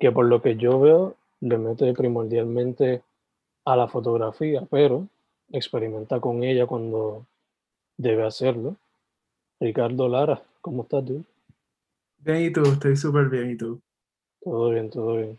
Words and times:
que 0.00 0.10
por 0.10 0.24
lo 0.24 0.42
que 0.42 0.56
yo 0.56 0.80
veo 0.80 1.14
le 1.40 1.58
mete 1.58 1.92
primordialmente 1.92 3.02
a 3.66 3.76
la 3.76 3.86
fotografía, 3.86 4.66
pero 4.70 5.06
experimenta 5.52 6.20
con 6.20 6.42
ella 6.42 6.66
cuando 6.66 7.26
debe 7.98 8.26
hacerlo. 8.26 8.76
Ricardo 9.60 10.08
Lara, 10.08 10.42
¿cómo 10.62 10.82
estás 10.82 11.04
tú? 11.04 11.22
Bien, 12.18 12.42
¿y 12.42 12.50
tú? 12.50 12.62
Estoy 12.62 12.96
súper 12.96 13.28
bien, 13.28 13.50
¿y 13.50 13.56
tú? 13.56 13.80
Todo 14.40 14.70
bien, 14.70 14.88
todo 14.88 15.16
bien. 15.16 15.38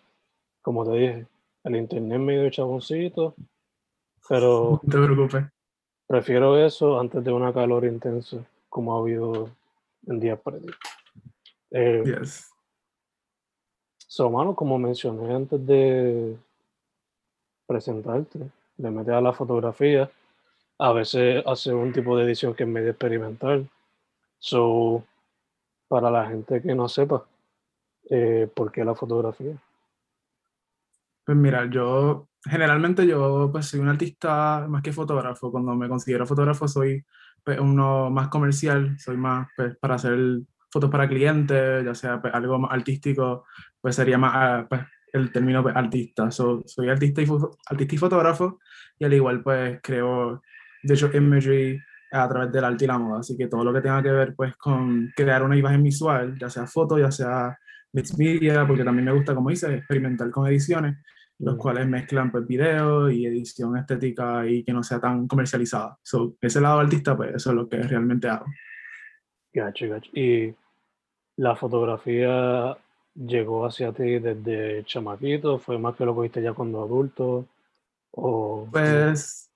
Como 0.61 0.85
te 0.85 0.91
dije, 0.91 1.27
el 1.63 1.75
internet 1.75 2.19
medio 2.19 2.49
chaboncito, 2.51 3.35
pero... 4.29 4.79
No 4.83 4.91
te 4.91 5.05
preocupes. 5.05 5.45
Prefiero 6.05 6.63
eso 6.63 6.99
antes 6.99 7.23
de 7.23 7.31
una 7.31 7.51
calor 7.51 7.85
intensa, 7.85 8.37
como 8.69 8.95
ha 8.95 8.99
habido 8.99 9.49
en 10.05 10.19
días 10.19 10.39
previos. 10.39 10.77
Eh, 11.71 12.03
yes. 12.05 12.50
So, 14.13 14.29
mano, 14.29 14.53
como 14.53 14.77
mencioné 14.77 15.33
antes 15.33 15.65
de 15.65 16.37
presentarte, 17.65 18.51
le 18.75 18.91
metes 18.91 19.13
a 19.13 19.21
la 19.21 19.31
fotografía, 19.31 20.11
a 20.79 20.91
veces 20.91 21.41
hace 21.45 21.73
un 21.73 21.93
tipo 21.93 22.17
de 22.17 22.25
edición 22.25 22.53
que 22.53 22.63
es 22.63 22.69
medio 22.69 22.89
experimental. 22.89 23.69
So, 24.37 25.05
para 25.87 26.11
la 26.11 26.27
gente 26.27 26.61
que 26.61 26.75
no 26.75 26.89
sepa, 26.89 27.25
eh, 28.09 28.51
¿por 28.53 28.69
qué 28.69 28.83
la 28.83 28.95
fotografía? 28.95 29.55
Pues 31.23 31.37
mira, 31.37 31.69
yo 31.71 32.27
generalmente 32.43 33.07
yo 33.07 33.47
pues 33.49 33.67
soy 33.67 33.79
un 33.79 33.87
artista 33.87 34.65
más 34.67 34.83
que 34.83 34.91
fotógrafo. 34.91 35.51
Cuando 35.51 35.73
me 35.73 35.87
considero 35.87 36.25
fotógrafo 36.25 36.67
soy 36.67 37.01
pues, 37.45 37.61
uno 37.61 38.09
más 38.09 38.27
comercial, 38.27 38.99
soy 38.99 39.15
más 39.15 39.47
pues, 39.55 39.77
para 39.77 39.95
hacer 39.95 40.41
fotos 40.71 40.89
para 40.89 41.07
clientes, 41.07 41.83
ya 41.85 41.93
sea 41.93 42.21
pues, 42.21 42.33
algo 42.33 42.57
más 42.57 42.71
artístico, 42.71 43.45
pues 43.79 43.95
sería 43.95 44.17
más 44.17 44.31
ah, 44.35 44.65
pues, 44.69 44.81
el 45.13 45.31
término 45.31 45.61
pues, 45.61 45.75
artista. 45.75 46.31
So, 46.31 46.63
soy 46.65 46.89
artista 46.89 47.21
y, 47.21 47.27
artista 47.67 47.95
y 47.95 47.97
fotógrafo 47.97 48.59
y 48.97 49.05
al 49.05 49.13
igual 49.13 49.43
pues 49.43 49.79
creo 49.81 50.41
visual 50.83 51.15
imagery 51.15 51.79
a 52.11 52.27
través 52.27 52.51
del 52.51 52.63
arte 52.63 52.85
y 52.85 52.87
la 52.87 52.97
moda. 52.97 53.19
Así 53.19 53.37
que 53.37 53.47
todo 53.47 53.63
lo 53.63 53.73
que 53.73 53.81
tenga 53.81 54.01
que 54.01 54.11
ver 54.11 54.35
pues 54.35 54.55
con 54.57 55.11
crear 55.15 55.43
una 55.43 55.57
imagen 55.57 55.83
visual, 55.83 56.37
ya 56.39 56.49
sea 56.49 56.67
foto, 56.67 56.97
ya 56.97 57.11
sea 57.11 57.57
mixed 57.93 58.17
media, 58.17 58.65
porque 58.65 58.83
también 58.83 59.05
me 59.05 59.11
gusta, 59.11 59.35
como 59.35 59.49
dice, 59.49 59.75
experimentar 59.75 60.29
con 60.29 60.47
ediciones, 60.47 60.97
los 61.39 61.57
cuales 61.57 61.87
mezclan 61.87 62.31
pues 62.31 62.47
video 62.47 63.09
y 63.09 63.25
edición 63.25 63.75
estética 63.77 64.45
y 64.47 64.63
que 64.63 64.73
no 64.73 64.83
sea 64.83 64.99
tan 64.99 65.27
comercializada. 65.27 65.97
So, 66.03 66.35
ese 66.39 66.61
lado 66.61 66.79
artista, 66.79 67.15
pues 67.17 67.35
eso 67.35 67.49
es 67.49 67.55
lo 67.55 67.67
que 67.67 67.77
realmente 67.77 68.29
hago. 68.29 68.45
Gacho, 69.53 69.89
gacho. 69.89 70.09
Y 70.13 70.53
la 71.41 71.55
fotografía 71.55 72.77
llegó 73.15 73.65
hacia 73.65 73.91
ti 73.91 74.19
desde 74.19 74.83
chamaquito, 74.85 75.57
fue 75.57 75.79
más 75.79 75.95
que 75.95 76.05
lo 76.05 76.13
cogiste 76.13 76.39
ya 76.39 76.53
cuando 76.53 76.83
adulto, 76.83 77.47
o... 78.11 78.67
Pues 78.71 79.51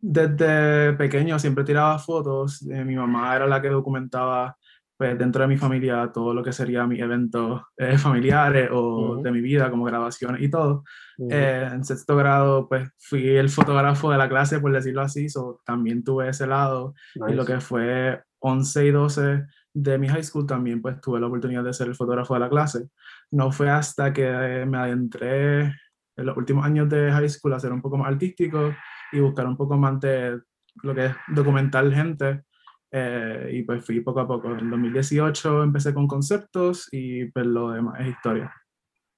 desde 0.00 0.94
pequeño 0.94 1.38
siempre 1.38 1.64
tiraba 1.64 1.98
fotos, 1.98 2.62
eh, 2.62 2.84
mi 2.86 2.96
mamá 2.96 3.36
era 3.36 3.46
la 3.46 3.60
que 3.60 3.68
documentaba 3.68 4.56
pues 4.96 5.18
dentro 5.18 5.42
de 5.42 5.48
mi 5.48 5.58
familia 5.58 6.10
todo 6.12 6.32
lo 6.32 6.42
que 6.42 6.52
sería 6.52 6.86
mis 6.86 7.00
eventos 7.00 7.62
eh, 7.76 7.98
familiares 7.98 8.70
o 8.72 9.16
de 9.22 9.30
mi 9.30 9.42
vida, 9.42 9.70
como 9.70 9.84
grabaciones 9.84 10.40
y 10.42 10.50
todo. 10.50 10.84
Eh, 11.30 11.68
en 11.70 11.84
sexto 11.84 12.16
grado, 12.16 12.66
pues 12.66 12.88
fui 12.98 13.28
el 13.28 13.50
fotógrafo 13.50 14.10
de 14.10 14.18
la 14.18 14.28
clase, 14.28 14.58
por 14.58 14.72
decirlo 14.72 15.02
así, 15.02 15.28
so, 15.28 15.60
también 15.66 16.02
tuve 16.02 16.30
ese 16.30 16.46
lado. 16.46 16.94
Y 17.28 17.32
lo 17.32 17.44
que 17.44 17.60
fue 17.60 18.22
11 18.40 18.86
y 18.86 18.90
12 18.90 19.44
de 19.72 19.98
mi 19.98 20.08
high 20.08 20.22
school 20.22 20.46
también, 20.46 20.82
pues 20.82 21.00
tuve 21.00 21.20
la 21.20 21.26
oportunidad 21.26 21.64
de 21.64 21.72
ser 21.72 21.88
el 21.88 21.94
fotógrafo 21.94 22.34
de 22.34 22.40
la 22.40 22.48
clase. 22.48 22.88
No 23.30 23.52
fue 23.52 23.70
hasta 23.70 24.12
que 24.12 24.64
me 24.66 24.78
adentré 24.78 25.62
en 25.62 26.26
los 26.26 26.36
últimos 26.36 26.64
años 26.64 26.88
de 26.88 27.10
high 27.10 27.28
school 27.28 27.52
a 27.54 27.60
ser 27.60 27.72
un 27.72 27.82
poco 27.82 27.96
más 27.96 28.08
artístico 28.08 28.74
y 29.12 29.20
buscar 29.20 29.46
un 29.46 29.56
poco 29.56 29.76
más 29.76 30.00
de 30.00 30.40
lo 30.82 30.94
que 30.94 31.06
es 31.06 31.12
documentar 31.28 31.90
gente 31.92 32.42
eh, 32.90 33.50
y 33.52 33.62
pues 33.62 33.84
fui 33.84 34.00
poco 34.00 34.20
a 34.20 34.26
poco. 34.26 34.50
En 34.56 34.70
2018 34.70 35.62
empecé 35.62 35.94
con 35.94 36.06
conceptos 36.06 36.88
y 36.90 37.26
pues 37.26 37.46
lo 37.46 37.70
demás 37.70 38.00
es 38.00 38.08
historia. 38.08 38.52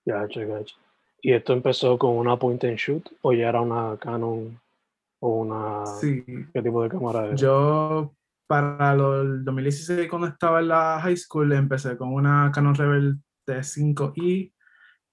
Gacho, 0.04 0.46
gacho. 0.46 0.76
¿Y 1.22 1.32
esto 1.32 1.52
empezó 1.52 1.96
con 1.98 2.16
una 2.16 2.36
point 2.36 2.62
and 2.64 2.76
shoot 2.76 3.08
o 3.22 3.32
ya 3.32 3.48
era 3.48 3.60
una 3.60 3.96
Canon 3.96 4.60
o 5.20 5.28
una... 5.28 5.86
Sí. 5.86 6.24
¿Qué 6.52 6.62
tipo 6.62 6.82
de 6.82 6.88
cámara 6.88 7.26
era? 7.26 7.36
Yo 7.36 8.12
para 8.52 8.92
el 8.92 9.42
2016 9.46 10.10
cuando 10.10 10.28
estaba 10.28 10.60
en 10.60 10.68
la 10.68 11.00
high 11.00 11.16
school 11.16 11.50
empecé 11.54 11.96
con 11.96 12.12
una 12.12 12.50
Canon 12.52 12.74
Rebel 12.74 13.16
T5i. 13.46 14.52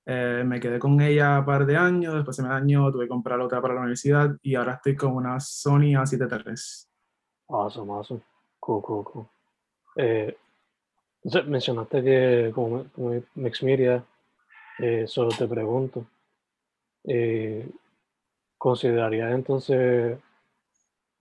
Eh, 0.05 0.43
me 0.45 0.59
quedé 0.59 0.77
con 0.77 0.99
ella 0.99 1.39
un 1.39 1.45
par 1.45 1.65
de 1.65 1.77
años, 1.77 2.15
después 2.15 2.35
se 2.35 2.43
me 2.43 2.49
dañó, 2.49 2.91
tuve 2.91 3.05
que 3.05 3.09
comprar 3.09 3.39
otra 3.39 3.61
para 3.61 3.75
la 3.75 3.79
universidad 3.79 4.35
y 4.41 4.55
ahora 4.55 4.73
estoy 4.73 4.97
con 4.97 5.13
una 5.13 5.39
Sony 5.39 5.95
A7 5.95 6.27
III. 6.29 6.53
Awesome, 7.47 7.93
awesome. 7.93 8.21
Cool, 8.59 8.81
cool, 8.81 9.05
cool. 9.05 9.27
Eh, 9.95 10.35
mencionaste 11.47 12.03
que 12.03 12.51
como, 12.53 12.87
como 12.91 13.21
Media, 13.61 14.03
eh, 14.79 15.07
solo 15.07 15.29
te 15.29 15.47
pregunto, 15.47 16.05
eh, 17.05 17.71
¿considerarías 18.57 19.31
entonces 19.31 20.19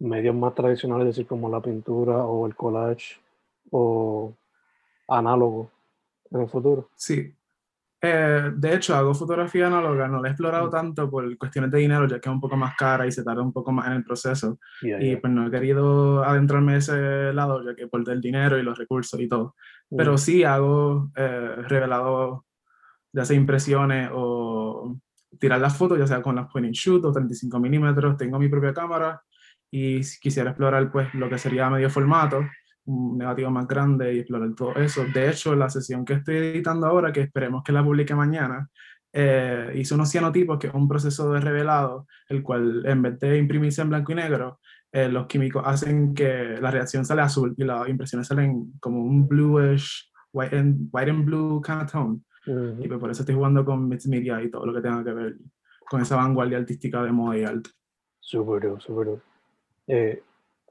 medios 0.01 0.35
más 0.35 0.55
tradicionales, 0.55 1.09
es 1.09 1.17
decir, 1.17 1.27
como 1.27 1.49
la 1.49 1.61
pintura 1.61 2.25
o 2.25 2.47
el 2.47 2.55
collage 2.55 3.21
o 3.71 4.33
análogo 5.09 5.71
en 6.31 6.41
el 6.43 6.49
futuro? 6.49 6.91
Sí, 6.97 7.35
eh, 8.01 8.53
de 8.55 8.75
hecho, 8.75 8.95
hago 8.95 9.13
fotografía 9.13 9.67
análoga, 9.67 10.07
no 10.07 10.23
la 10.23 10.29
he 10.29 10.31
explorado 10.31 10.71
tanto 10.71 11.11
por 11.11 11.37
cuestiones 11.37 11.71
de 11.73 11.79
dinero, 11.79 12.07
ya 12.07 12.21
que 12.21 12.29
es 12.29 12.33
un 12.33 12.41
poco 12.41 12.57
más 12.57 12.77
cara 12.77 13.07
y 13.07 13.13
se 13.13 13.25
tarda 13.25 13.43
un 13.43 13.53
poco 13.53 13.73
más 13.73 13.89
en 13.89 13.95
el 13.95 14.05
proceso. 14.05 14.59
y 14.81 15.17
pues 15.17 15.33
no 15.33 15.47
he 15.47 15.51
querido 15.51 16.23
adentrarme 16.23 16.75
a 16.75 16.77
ese 16.77 17.33
lado, 17.33 17.65
ya 17.65 17.75
que 17.75 17.89
por 17.89 18.09
el 18.09 18.21
dinero 18.21 18.57
y 18.57 18.63
los 18.63 18.79
recursos 18.79 19.19
y 19.19 19.29
todo. 19.29 19.57
Pero 19.97 20.17
sí 20.17 20.45
hago 20.45 21.11
eh, 21.17 21.57
revelado, 21.67 22.45
ya 23.13 23.25
sea 23.25 23.37
impresiones 23.37 24.11
o 24.13 24.97
tirar 25.41 25.61
las 25.61 25.77
fotos, 25.77 25.99
ya 25.99 26.07
sea 26.07 26.23
con 26.23 26.37
las 26.37 26.49
point 26.51 26.67
and 26.67 26.75
shoot 26.75 27.05
o 27.05 27.13
35 27.13 27.59
milímetros. 27.59 28.17
Tengo 28.17 28.39
mi 28.39 28.49
propia 28.49 28.73
cámara 28.73 29.21
y 29.71 30.03
si 30.03 30.19
quisiera 30.21 30.51
explorar 30.51 30.91
pues 30.91 31.13
lo 31.15 31.29
que 31.29 31.39
sería 31.39 31.71
medio 31.71 31.91
formato, 31.91 32.45
un 32.87 33.19
negativo 33.19 33.51
más 33.51 33.67
grande 33.67 34.15
y 34.15 34.21
explorar 34.21 34.55
todo 34.55 34.75
eso. 34.77 35.05
De 35.13 35.29
hecho, 35.29 35.55
la 35.55 35.69
sesión 35.69 36.05
que 36.05 36.15
estoy 36.15 36.37
editando 36.37 36.87
ahora, 36.87 37.13
que 37.13 37.21
esperemos 37.21 37.63
que 37.63 37.73
la 37.73 37.85
publique 37.85 38.15
mañana, 38.15 38.69
eh, 39.13 39.73
hice 39.75 39.95
unos 39.95 40.11
cianotipos, 40.11 40.59
que 40.59 40.69
es 40.69 40.75
un 40.75 40.89
proceso 40.89 41.33
de 41.33 41.41
revelado, 41.41 42.07
el 42.29 42.43
cual 42.43 42.85
en 42.87 43.03
vez 43.03 43.19
de 43.19 43.39
imprimirse 43.39 43.83
en 43.83 43.91
blanco 43.91 44.13
y 44.13 44.15
negro, 44.15 44.61
eh, 44.91 45.09
los 45.09 45.27
químicos 45.27 45.63
hacen 45.67 46.15
que 46.15 46.57
la 46.61 46.71
reacción 46.71 47.05
sale 47.05 47.21
azul 47.21 47.55
y 47.57 47.65
las 47.65 47.89
impresiones 47.89 48.27
salen 48.27 48.73
como 48.81 49.03
un 49.03 49.29
bluish, 49.29 50.11
white 50.33 50.57
and, 50.57 50.89
white 50.91 51.11
and 51.11 51.25
blue 51.25 51.61
kind 51.61 51.83
of 51.83 51.93
tone. 51.93 52.21
Y 52.47 52.89
pues 52.89 52.99
por 52.99 53.11
eso 53.11 53.23
estoy 53.23 53.35
jugando 53.35 53.63
con 53.63 53.87
mixed 53.87 54.09
media 54.09 54.43
y 54.43 54.51
todo 54.51 54.65
lo 54.65 54.73
que 54.73 54.81
tenga 54.81 55.05
que 55.05 55.13
ver 55.13 55.37
con 55.91 56.01
esa 56.01 56.17
vanguardia 56.17 56.57
artística 56.57 57.03
de 57.03 57.13
moda 57.13 57.37
y 57.37 57.45
arte. 57.45 57.71
Súper, 58.21 58.81
súper. 58.81 59.21
Eh, 59.89 60.23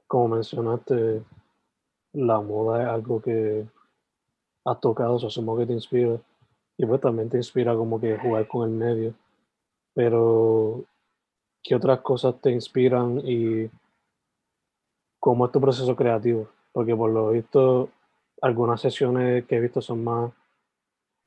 como 0.06 0.36
mencionaste, 0.36 1.22
la 2.12 2.40
moda 2.40 2.82
es 2.82 2.88
algo 2.88 3.20
que 3.20 3.66
has 4.64 4.80
tocado, 4.80 5.16
o 5.16 5.26
asumo 5.26 5.56
que 5.56 5.66
te 5.66 5.72
inspira. 5.72 6.18
Y 6.78 6.86
pues 6.86 7.00
también 7.00 7.28
te 7.28 7.36
inspira 7.36 7.74
como 7.74 8.00
que 8.00 8.16
jugar 8.16 8.46
con 8.46 8.68
el 8.68 8.74
medio. 8.74 9.14
Pero, 9.94 10.84
¿qué 11.62 11.74
otras 11.74 12.00
cosas 12.00 12.40
te 12.40 12.52
inspiran 12.52 13.20
y 13.24 13.68
cómo 15.18 15.46
es 15.46 15.52
tu 15.52 15.60
proceso 15.60 15.96
creativo? 15.96 16.48
Porque 16.72 16.94
por 16.94 17.10
lo 17.10 17.30
visto, 17.30 17.88
algunas 18.40 18.80
sesiones 18.80 19.44
que 19.46 19.56
he 19.56 19.60
visto 19.60 19.80
son 19.80 20.04
más, 20.04 20.32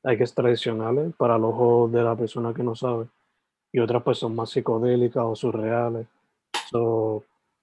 hay 0.02 0.16
que 0.16 0.24
tradicionales 0.24 1.14
para 1.16 1.36
el 1.36 1.44
ojo 1.44 1.88
de 1.88 2.02
la 2.02 2.16
persona 2.16 2.54
que 2.54 2.62
no 2.62 2.74
sabe. 2.74 3.06
Y 3.70 3.80
otras 3.80 4.02
pues 4.02 4.18
son 4.18 4.34
más 4.34 4.50
psicodélicas 4.50 5.24
o 5.24 5.36
surreales. 5.36 6.06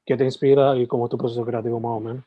¿Qué 0.09 0.17
te 0.17 0.23
inspira 0.23 0.75
y 0.75 0.88
cómo 0.88 1.06
es 1.06 1.11
tu 1.11 1.19
proceso 1.19 1.45
creativo 1.45 1.79
más 1.79 1.91
o 1.91 2.00
menos? 2.00 2.23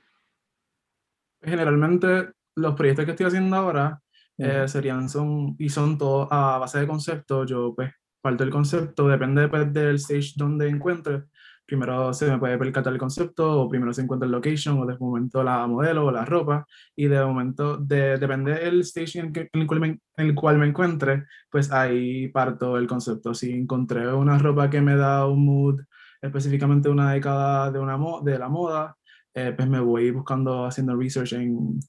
Generalmente 1.43 2.29
los 2.55 2.77
proyectos 2.77 3.05
que 3.05 3.11
estoy 3.11 3.27
haciendo 3.27 3.57
ahora 3.57 4.01
eh, 4.39 4.69
serían, 4.69 5.09
son, 5.09 5.57
y 5.59 5.69
son 5.69 5.99
todos 5.99 6.29
a 6.31 6.59
base 6.59 6.79
de 6.79 6.87
concepto. 6.87 7.45
Yo 7.45 7.75
pues 7.75 7.93
parto 8.21 8.45
del 8.45 8.53
concepto, 8.53 9.09
depende 9.09 9.49
pues, 9.49 9.73
del 9.73 9.97
stage 9.97 10.35
donde 10.37 10.69
encuentre. 10.69 11.25
Primero 11.67 12.15
se 12.15 12.31
me 12.31 12.39
puede 12.39 12.57
percatar 12.57 12.93
el 12.93 13.01
concepto, 13.01 13.63
o 13.63 13.69
primero 13.69 13.93
se 13.93 14.03
encuentra 14.03 14.27
el 14.27 14.33
location, 14.33 14.79
o 14.79 14.87
de 14.87 14.97
momento 14.99 15.43
la 15.43 15.67
modelo 15.67 16.07
o 16.07 16.13
la 16.13 16.25
ropa, 16.25 16.65
y 16.95 17.09
de 17.09 17.25
momento, 17.25 17.79
de, 17.79 18.17
depende 18.17 18.55
del 18.55 18.83
stage 18.83 19.19
en, 19.19 19.33
el 19.53 19.67
cual 19.67 19.81
me, 19.81 19.89
en 19.89 20.27
el 20.29 20.37
cual 20.37 20.57
me 20.57 20.69
encuentre, 20.69 21.27
pues 21.51 21.73
ahí 21.73 22.29
parto 22.29 22.77
el 22.77 22.87
concepto. 22.87 23.35
Si 23.35 23.51
encontré 23.51 24.07
una 24.07 24.39
ropa 24.39 24.71
que 24.71 24.81
me 24.81 24.95
da 24.95 25.27
un 25.27 25.45
mood 25.45 25.81
específicamente 26.23 26.89
una 26.89 27.13
década 27.13 27.71
de, 27.71 27.79
una 27.81 27.99
de 28.23 28.39
la 28.39 28.49
moda, 28.49 28.97
eh, 29.35 29.53
pues 29.57 29.69
me 29.69 29.81
voy 29.81 30.11
buscando, 30.13 30.65
haciendo 30.67 30.97
research 30.97 31.33
en, 31.33 31.81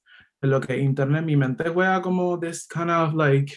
en, 0.42 0.50
lo 0.50 0.60
que 0.60 0.78
internet, 0.78 1.24
mi 1.24 1.38
mente 1.38 1.70
juega 1.70 2.02
como 2.02 2.40
this 2.40 2.68
kind 2.68 2.90
of 2.90 3.14
like 3.14 3.54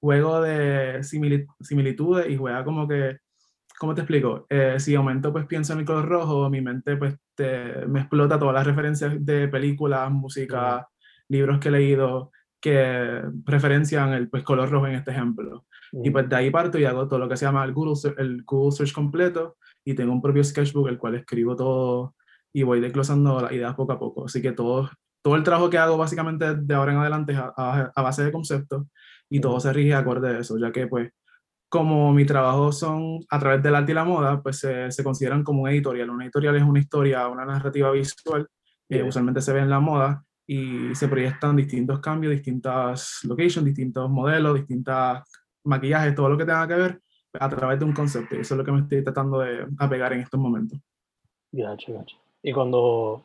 juego 0.00 0.42
de 0.42 1.02
similitudes 1.02 2.28
y 2.28 2.36
juega 2.36 2.62
como 2.62 2.86
que, 2.86 3.18
¿cómo 3.78 3.94
te 3.94 4.02
explico? 4.02 4.46
Eh, 4.50 4.78
si 4.78 4.94
aumento 4.94 5.32
pues 5.32 5.46
pienso 5.46 5.72
en 5.72 5.80
el 5.80 5.84
color 5.86 6.06
rojo, 6.06 6.50
mi 6.50 6.60
mente 6.60 6.96
pues 6.96 7.16
te, 7.34 7.86
me 7.86 8.00
explota 8.00 8.38
todas 8.38 8.54
las 8.54 8.66
referencias 8.66 9.24
de 9.24 9.48
películas, 9.48 10.10
música, 10.10 10.86
libros 11.28 11.58
que 11.58 11.68
he 11.68 11.72
leído 11.72 12.30
que 12.64 13.20
referencian 13.44 14.14
el 14.14 14.30
pues, 14.30 14.42
color 14.42 14.70
rojo 14.70 14.86
en 14.86 14.94
este 14.94 15.10
ejemplo. 15.10 15.66
Y 16.02 16.08
pues 16.08 16.26
de 16.30 16.34
ahí 16.34 16.50
parto 16.50 16.78
y 16.78 16.86
hago 16.86 17.06
todo 17.06 17.18
lo 17.18 17.28
que 17.28 17.36
se 17.36 17.44
llama 17.44 17.62
el 17.62 17.74
Google, 17.74 18.14
el 18.16 18.42
Google 18.42 18.72
Search 18.72 18.94
completo 18.94 19.58
y 19.84 19.92
tengo 19.92 20.14
un 20.14 20.22
propio 20.22 20.42
sketchbook 20.42 20.88
el 20.88 20.96
cual 20.96 21.16
escribo 21.16 21.54
todo 21.54 22.14
y 22.54 22.62
voy 22.62 22.80
desglosando 22.80 23.38
las 23.42 23.52
ideas 23.52 23.74
poco 23.74 23.92
a 23.92 23.98
poco. 23.98 24.24
Así 24.24 24.40
que 24.40 24.52
todo, 24.52 24.88
todo 25.20 25.36
el 25.36 25.42
trabajo 25.42 25.68
que 25.68 25.76
hago 25.76 25.98
básicamente 25.98 26.54
de 26.54 26.74
ahora 26.74 26.92
en 26.92 26.98
adelante 27.00 27.34
es 27.34 27.38
a, 27.38 27.92
base 27.96 28.24
de 28.24 28.32
conceptos 28.32 28.86
y 29.28 29.42
todo 29.42 29.60
se 29.60 29.70
rige 29.70 29.92
acorde 29.92 30.30
a 30.30 30.38
eso, 30.38 30.56
ya 30.56 30.72
que 30.72 30.86
pues 30.86 31.12
como 31.68 32.14
mi 32.14 32.24
trabajo 32.24 32.72
son 32.72 33.18
a 33.28 33.38
través 33.38 33.62
del 33.62 33.74
arte 33.74 33.92
y 33.92 33.94
la 33.94 34.04
moda, 34.04 34.42
pues 34.42 34.58
se, 34.60 34.90
se 34.90 35.04
consideran 35.04 35.44
como 35.44 35.64
un 35.64 35.68
editorial. 35.68 36.08
Una 36.08 36.24
editorial 36.24 36.56
es 36.56 36.62
una 36.62 36.80
historia, 36.80 37.28
una 37.28 37.44
narrativa 37.44 37.90
visual, 37.90 38.48
que 38.88 39.02
usualmente 39.02 39.42
se 39.42 39.52
ve 39.52 39.60
en 39.60 39.68
la 39.68 39.80
moda 39.80 40.24
y 40.46 40.94
se 40.94 41.08
proyectan 41.08 41.56
distintos 41.56 42.00
cambios, 42.00 42.32
distintas 42.32 43.20
locations, 43.24 43.64
distintos 43.64 44.10
modelos, 44.10 44.54
distintas 44.56 45.22
maquillajes, 45.64 46.14
todo 46.14 46.28
lo 46.28 46.38
que 46.38 46.44
tenga 46.44 46.68
que 46.68 46.74
ver 46.74 47.00
a 47.40 47.48
través 47.48 47.78
de 47.78 47.84
un 47.84 47.92
concepto. 47.92 48.36
Eso 48.36 48.54
es 48.54 48.58
lo 48.58 48.64
que 48.64 48.72
me 48.72 48.80
estoy 48.80 49.02
tratando 49.02 49.40
de 49.40 49.66
apegar 49.78 50.12
en 50.12 50.20
estos 50.20 50.38
momentos. 50.38 50.78
Gacho, 51.50 51.94
gacho. 51.94 52.16
Y 52.42 52.52
cuando, 52.52 53.24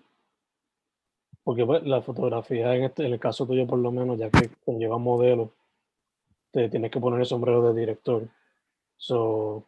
porque 1.43 1.65
pues, 1.65 1.83
la 1.85 2.01
fotografía 2.01 2.75
en, 2.75 2.85
este, 2.85 3.05
en 3.05 3.13
el 3.13 3.19
caso 3.19 3.45
tuyo 3.45 3.67
por 3.67 3.79
lo 3.79 3.91
menos, 3.91 4.17
ya 4.17 4.29
que 4.29 4.49
conlleva 4.63 4.97
modelo, 4.97 5.51
te 6.51 6.69
tienes 6.69 6.89
que 6.91 6.99
poner 6.99 7.19
el 7.19 7.25
sombrero 7.25 7.61
de 7.73 7.79
director. 7.79 8.27
So, 8.97 9.65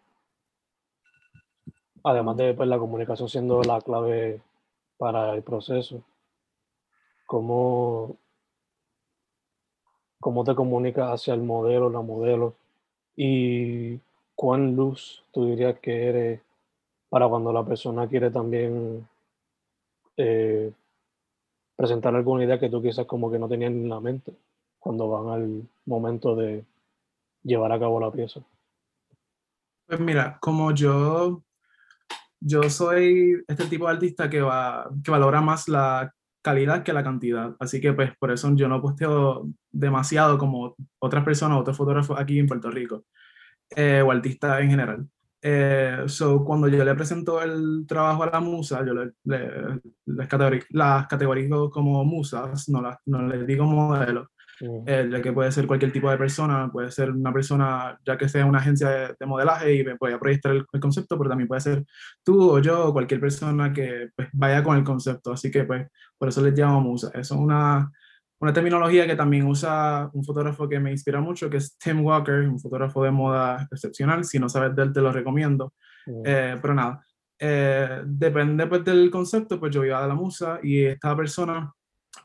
además 2.04 2.38
de 2.38 2.54
pues, 2.54 2.68
la 2.70 2.80
comunicación 2.80 3.30
siendo 3.30 3.62
la 3.62 3.82
clave 3.82 4.42
para 4.98 5.34
el 5.34 5.44
proceso, 5.44 6.04
¿cómo, 7.32 8.18
cómo 10.20 10.44
te 10.44 10.54
comunicas 10.54 11.12
hacia 11.12 11.34
el 11.34 11.42
modelo, 11.42 11.90
la 11.90 12.02
modelo? 12.02 12.56
Y 13.16 14.02
cuán 14.36 14.76
luz 14.76 15.24
tú 15.32 15.46
dirías 15.46 15.80
que 15.80 16.10
eres 16.10 16.42
para 17.08 17.30
cuando 17.30 17.54
la 17.54 17.64
persona 17.64 18.06
quiere 18.10 18.32
también 18.32 19.08
eh, 20.18 20.74
presentar 21.78 22.14
alguna 22.14 22.44
idea 22.44 22.60
que 22.60 22.70
tú 22.70 22.82
quizás 22.82 23.06
como 23.06 23.32
que 23.32 23.40
no 23.40 23.48
tenías 23.48 23.72
en 23.72 23.88
la 23.88 24.02
mente 24.02 24.34
cuando 24.78 25.08
van 25.08 25.30
al 25.34 25.64
momento 25.86 26.36
de 26.36 26.66
llevar 27.44 27.72
a 27.72 27.80
cabo 27.80 28.02
la 28.02 28.12
pieza? 28.12 28.42
Pues 29.88 30.02
mira, 30.02 30.38
como 30.42 30.74
yo, 30.74 31.42
yo 32.42 32.70
soy 32.70 33.42
este 33.48 33.68
tipo 33.68 33.86
de 33.88 33.94
artista 33.94 34.30
que, 34.30 34.42
va, 34.42 34.92
que 35.02 35.12
valora 35.12 35.40
más 35.40 35.70
la 35.70 36.14
calidad 36.42 36.84
que 36.84 36.94
la 36.94 37.04
cantidad, 37.04 37.56
así 37.60 37.80
que 37.82 37.94
pues 37.94 38.12
por 38.18 38.32
eso 38.32 38.54
yo 38.56 38.68
no 38.68 38.82
posteo 38.82 39.48
demasiado 39.72 40.38
como 40.38 40.76
otras 41.00 41.24
personas, 41.24 41.60
otros 41.60 41.78
fotógrafos 41.78 42.20
aquí 42.20 42.40
en 42.40 42.48
Puerto 42.48 42.72
Rico 42.72 43.06
eh, 43.76 44.02
o 44.02 44.12
artistas 44.12 44.62
en 44.62 44.70
general. 44.70 45.08
Eh, 45.44 46.04
so, 46.08 46.44
cuando 46.44 46.68
yo 46.68 46.84
le 46.84 46.96
presento 46.96 47.42
el 47.42 47.86
trabajo 47.88 48.24
a 48.24 48.28
la 48.28 48.40
musa, 48.40 48.86
yo 48.86 48.94
le, 48.94 49.12
le, 49.24 49.82
las 50.70 51.08
categorizo 51.08 51.70
como 51.72 52.04
musas, 52.06 52.70
no, 52.70 52.82
las, 52.82 52.98
no 53.06 53.28
les 53.28 53.48
digo 53.48 53.66
modelo 53.66 54.31
eh, 54.86 55.22
que 55.24 55.32
puede 55.32 55.52
ser 55.52 55.68
cualquier 55.68 55.92
tipo 55.92 56.10
de 56.10 56.18
persona, 56.18 56.70
puede 56.72 56.92
ser 56.92 57.12
una 57.12 57.34
persona, 57.34 58.00
ya 58.06 58.18
que 58.18 58.30
sea 58.30 58.46
una 58.46 58.60
agencia 58.60 59.16
de, 59.20 59.26
modelaje 59.26 59.76
y 59.76 59.84
me 59.84 59.96
pueda 59.96 60.20
proyectar 60.20 60.54
el, 60.54 60.66
concepto, 60.80 61.18
pero 61.18 61.30
también 61.30 61.48
puede 61.48 61.62
ser 61.62 61.86
tú 62.24 62.52
o 62.52 62.60
yo 62.60 62.88
o 62.88 62.94
cualquier 62.94 63.20
persona 63.20 63.74
que 63.74 64.10
pues, 64.16 64.30
vaya 64.34 64.64
con 64.64 64.78
el 64.78 64.84
concepto. 64.84 65.34
Así 65.34 65.50
que 65.52 65.64
pues 65.64 65.88
por 66.18 66.30
eso 66.30 66.42
les 66.42 66.58
llamo 66.58 66.82
musa. 66.82 67.10
Eso 67.14 67.36
es 67.36 67.42
una 67.42 67.92
una 68.42 68.54
terminología 68.54 69.06
que 69.06 69.16
también 69.16 69.46
usa 69.46 70.10
un 70.14 70.24
fotógrafo 70.24 70.68
que 70.68 70.80
me 70.80 70.90
inspira 70.90 71.22
mucho, 71.22 71.48
que 71.48 71.58
es 71.58 71.78
Tim 71.78 72.04
Walker, 72.04 72.50
un 72.50 72.60
fotógrafo 72.60 73.04
de 73.04 73.12
moda 73.12 73.68
excepcional. 73.72 74.26
Si 74.26 74.40
no 74.40 74.50
sabes 74.50 74.76
de 74.76 74.82
él, 74.82 74.92
te 74.92 75.00
lo 75.00 75.12
recomiendo. 75.12 75.74
Eh, 76.26 76.58
pero 76.60 76.74
nada, 76.74 77.06
eh, 77.40 78.02
depende 78.04 78.66
pues, 78.66 78.84
del 78.84 79.12
concepto, 79.12 79.60
pues 79.60 79.74
yo 79.74 79.86
iba 79.86 80.04
a 80.04 80.08
la 80.08 80.16
musa 80.16 80.60
y 80.64 80.86
esta 80.86 81.16
persona 81.16 81.72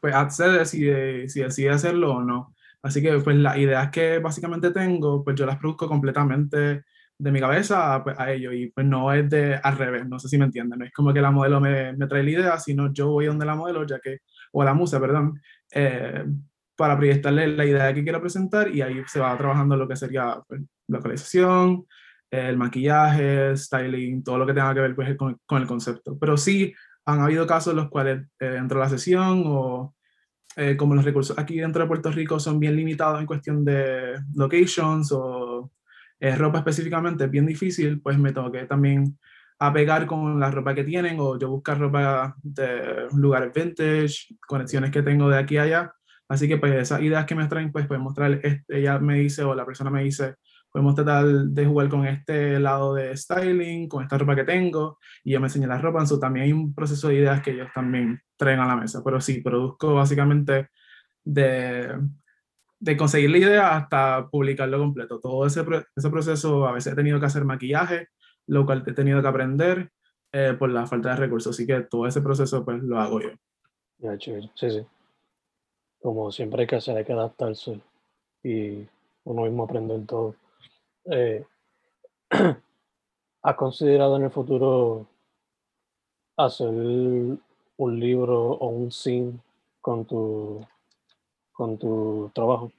pues 0.06 0.14
accede 0.14 0.64
si, 0.66 0.84
decide 0.84 1.70
hacerlo 1.70 2.14
o 2.14 2.22
no. 2.22 2.54
Así 2.80 3.02
que 3.02 3.18
pues 3.18 3.36
las 3.36 3.56
ideas 3.58 3.90
que 3.90 4.20
básicamente 4.20 4.70
tengo, 4.70 5.24
pues 5.24 5.34
yo 5.34 5.46
las 5.46 5.58
produzco 5.58 5.88
completamente 5.88 6.84
de 7.18 7.32
mi 7.32 7.40
cabeza 7.40 8.04
pues, 8.04 8.16
a 8.16 8.30
ello 8.30 8.52
y 8.52 8.70
pues 8.70 8.86
no 8.86 9.12
es 9.12 9.28
de 9.28 9.56
al 9.56 9.76
revés, 9.76 10.06
no 10.06 10.20
sé 10.20 10.28
si 10.28 10.38
me 10.38 10.44
entienden, 10.44 10.78
no 10.78 10.84
es 10.84 10.92
como 10.92 11.12
que 11.12 11.20
la 11.20 11.32
modelo 11.32 11.60
me, 11.60 11.92
me 11.94 12.06
trae 12.06 12.22
la 12.22 12.30
idea, 12.30 12.58
sino 12.60 12.92
yo 12.92 13.08
voy 13.08 13.26
donde 13.26 13.46
la 13.46 13.56
modelo, 13.56 13.84
ya 13.84 13.98
que, 13.98 14.18
o 14.52 14.62
la 14.62 14.74
musa, 14.74 15.00
perdón, 15.00 15.40
eh, 15.74 16.24
para 16.76 16.96
proyectarle 16.96 17.48
la 17.48 17.64
idea 17.64 17.92
que 17.92 18.04
quiero 18.04 18.20
presentar 18.20 18.72
y 18.72 18.82
ahí 18.82 19.02
se 19.08 19.18
va 19.18 19.36
trabajando 19.36 19.76
lo 19.76 19.88
que 19.88 19.96
sería 19.96 20.40
pues, 20.46 20.60
localización, 20.86 21.84
el 22.30 22.56
maquillaje, 22.56 23.56
styling, 23.56 24.22
todo 24.22 24.38
lo 24.38 24.46
que 24.46 24.54
tenga 24.54 24.72
que 24.72 24.82
ver 24.82 24.94
pues, 24.94 25.16
con, 25.16 25.36
con, 25.46 25.62
el 25.62 25.66
concepto. 25.66 26.16
Pero 26.16 26.36
sí 26.36 26.72
han 27.06 27.20
habido 27.22 27.44
casos 27.44 27.72
en 27.72 27.78
los 27.78 27.88
cuales 27.88 28.28
eh, 28.38 28.50
dentro 28.50 28.78
de 28.78 28.84
la 28.84 28.90
sesión 28.90 29.42
o 29.46 29.95
eh, 30.56 30.76
como 30.76 30.94
los 30.94 31.04
recursos 31.04 31.38
aquí 31.38 31.58
dentro 31.58 31.82
de 31.82 31.88
Puerto 31.88 32.10
Rico 32.10 32.40
son 32.40 32.58
bien 32.58 32.74
limitados 32.74 33.20
en 33.20 33.26
cuestión 33.26 33.64
de 33.64 34.14
locations 34.34 35.12
o 35.12 35.70
ropa 36.18 36.58
específicamente, 36.58 37.24
es 37.24 37.30
bien 37.30 37.44
difícil, 37.44 38.00
pues 38.00 38.18
me 38.18 38.32
tengo 38.32 38.50
que 38.50 38.64
también 38.64 39.18
apegar 39.58 40.06
con 40.06 40.38
la 40.38 40.50
ropa 40.50 40.74
que 40.74 40.84
tienen 40.84 41.18
o 41.18 41.38
yo 41.38 41.50
buscar 41.50 41.78
ropa 41.78 42.36
de 42.42 43.06
lugares 43.14 43.52
vintage, 43.54 44.34
conexiones 44.46 44.90
que 44.90 45.02
tengo 45.02 45.28
de 45.28 45.38
aquí 45.38 45.56
a 45.56 45.62
allá. 45.62 45.92
Así 46.28 46.48
que 46.48 46.56
pues 46.56 46.74
esas 46.74 47.00
ideas 47.02 47.24
que 47.24 47.34
me 47.34 47.46
traen, 47.46 47.72
pues 47.72 47.86
pues 47.86 48.00
mostrar, 48.00 48.32
este, 48.42 48.64
ella 48.68 48.98
me 48.98 49.16
dice 49.16 49.44
o 49.44 49.54
la 49.54 49.64
persona 49.64 49.90
me 49.90 50.02
dice, 50.02 50.36
podemos 50.76 50.94
tratar 50.94 51.24
de 51.24 51.64
jugar 51.64 51.88
con 51.88 52.06
este 52.06 52.60
lado 52.60 52.92
de 52.92 53.16
styling, 53.16 53.88
con 53.88 54.02
esta 54.02 54.18
ropa 54.18 54.36
que 54.36 54.44
tengo, 54.44 54.98
y 55.24 55.32
yo 55.32 55.40
me 55.40 55.46
enseñé 55.46 55.66
la 55.66 55.78
ropa, 55.78 56.00
entonces 56.00 56.20
también 56.20 56.44
hay 56.44 56.52
un 56.52 56.74
proceso 56.74 57.08
de 57.08 57.14
ideas 57.14 57.40
que 57.40 57.52
ellos 57.52 57.68
también 57.74 58.20
traen 58.36 58.60
a 58.60 58.66
la 58.66 58.76
mesa, 58.76 59.00
pero 59.02 59.18
sí, 59.18 59.40
produzco 59.40 59.94
básicamente 59.94 60.68
de, 61.24 61.98
de 62.78 62.96
conseguir 62.98 63.30
la 63.30 63.38
idea 63.38 63.74
hasta 63.74 64.28
publicarlo 64.28 64.78
completo. 64.78 65.18
Todo 65.18 65.46
ese, 65.46 65.64
ese 65.96 66.10
proceso, 66.10 66.66
a 66.66 66.72
veces 66.72 66.92
he 66.92 66.96
tenido 66.96 67.18
que 67.18 67.24
hacer 67.24 67.46
maquillaje, 67.46 68.08
lo 68.46 68.66
cual 68.66 68.84
he 68.86 68.92
tenido 68.92 69.22
que 69.22 69.28
aprender 69.28 69.90
eh, 70.32 70.54
por 70.58 70.68
la 70.68 70.86
falta 70.86 71.08
de 71.08 71.16
recursos, 71.16 71.56
así 71.56 71.66
que 71.66 71.80
todo 71.84 72.06
ese 72.06 72.20
proceso 72.20 72.66
pues 72.66 72.82
lo 72.82 73.00
hago 73.00 73.22
yo. 73.22 73.30
Ya, 73.96 74.18
sí, 74.20 74.50
sí. 74.56 74.86
Como 76.02 76.30
siempre 76.30 76.60
hay 76.60 76.66
que 76.66 76.76
hacer, 76.76 76.98
hay 76.98 77.04
que 77.06 77.14
adaptarse 77.14 77.80
y 78.42 78.86
uno 79.24 79.42
mismo 79.44 79.64
aprender 79.64 80.04
todo. 80.04 80.34
Eh, 81.10 81.44
¿Has 83.42 83.56
considerado 83.56 84.16
en 84.16 84.24
el 84.24 84.30
futuro 84.30 85.06
hacer 86.36 86.68
un 86.68 88.00
libro 88.00 88.50
o 88.52 88.68
un 88.68 88.90
scene 88.90 89.38
con 89.80 90.04
tu, 90.04 90.66
con 91.52 91.78
tu 91.78 92.30
trabajo? 92.34 92.72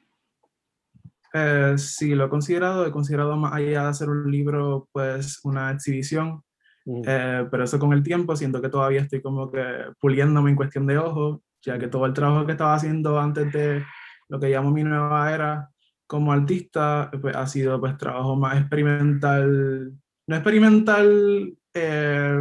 Eh, 1.33 1.75
sí, 1.77 2.15
lo 2.15 2.25
he 2.25 2.29
considerado. 2.29 2.85
He 2.85 2.91
considerado 2.91 3.37
más 3.37 3.53
allá 3.53 3.83
de 3.83 3.87
hacer 3.87 4.09
un 4.09 4.29
libro, 4.29 4.89
pues 4.91 5.39
una 5.43 5.71
exhibición. 5.71 6.43
Mm. 6.85 7.01
Eh, 7.05 7.47
pero 7.49 7.63
eso 7.63 7.79
con 7.79 7.93
el 7.93 8.03
tiempo 8.03 8.35
siento 8.35 8.61
que 8.61 8.69
todavía 8.69 9.01
estoy 9.01 9.21
como 9.21 9.51
que 9.51 9.63
puliéndome 9.99 10.49
en 10.49 10.55
cuestión 10.55 10.85
de 10.87 10.97
ojos, 10.97 11.39
ya 11.61 11.77
que 11.77 11.87
todo 11.87 12.05
el 12.05 12.13
trabajo 12.13 12.45
que 12.45 12.53
estaba 12.53 12.75
haciendo 12.75 13.19
antes 13.19 13.51
de 13.51 13.83
lo 14.29 14.39
que 14.39 14.49
llamo 14.49 14.71
mi 14.71 14.83
nueva 14.83 15.33
era 15.33 15.69
como 16.07 16.31
artista, 16.31 17.11
pues 17.21 17.35
ha 17.35 17.45
sido 17.47 17.79
pues 17.79 17.97
trabajo 17.97 18.35
más 18.35 18.57
experimental, 18.57 19.93
no 20.27 20.35
experimental, 20.35 21.53
eh, 21.73 22.39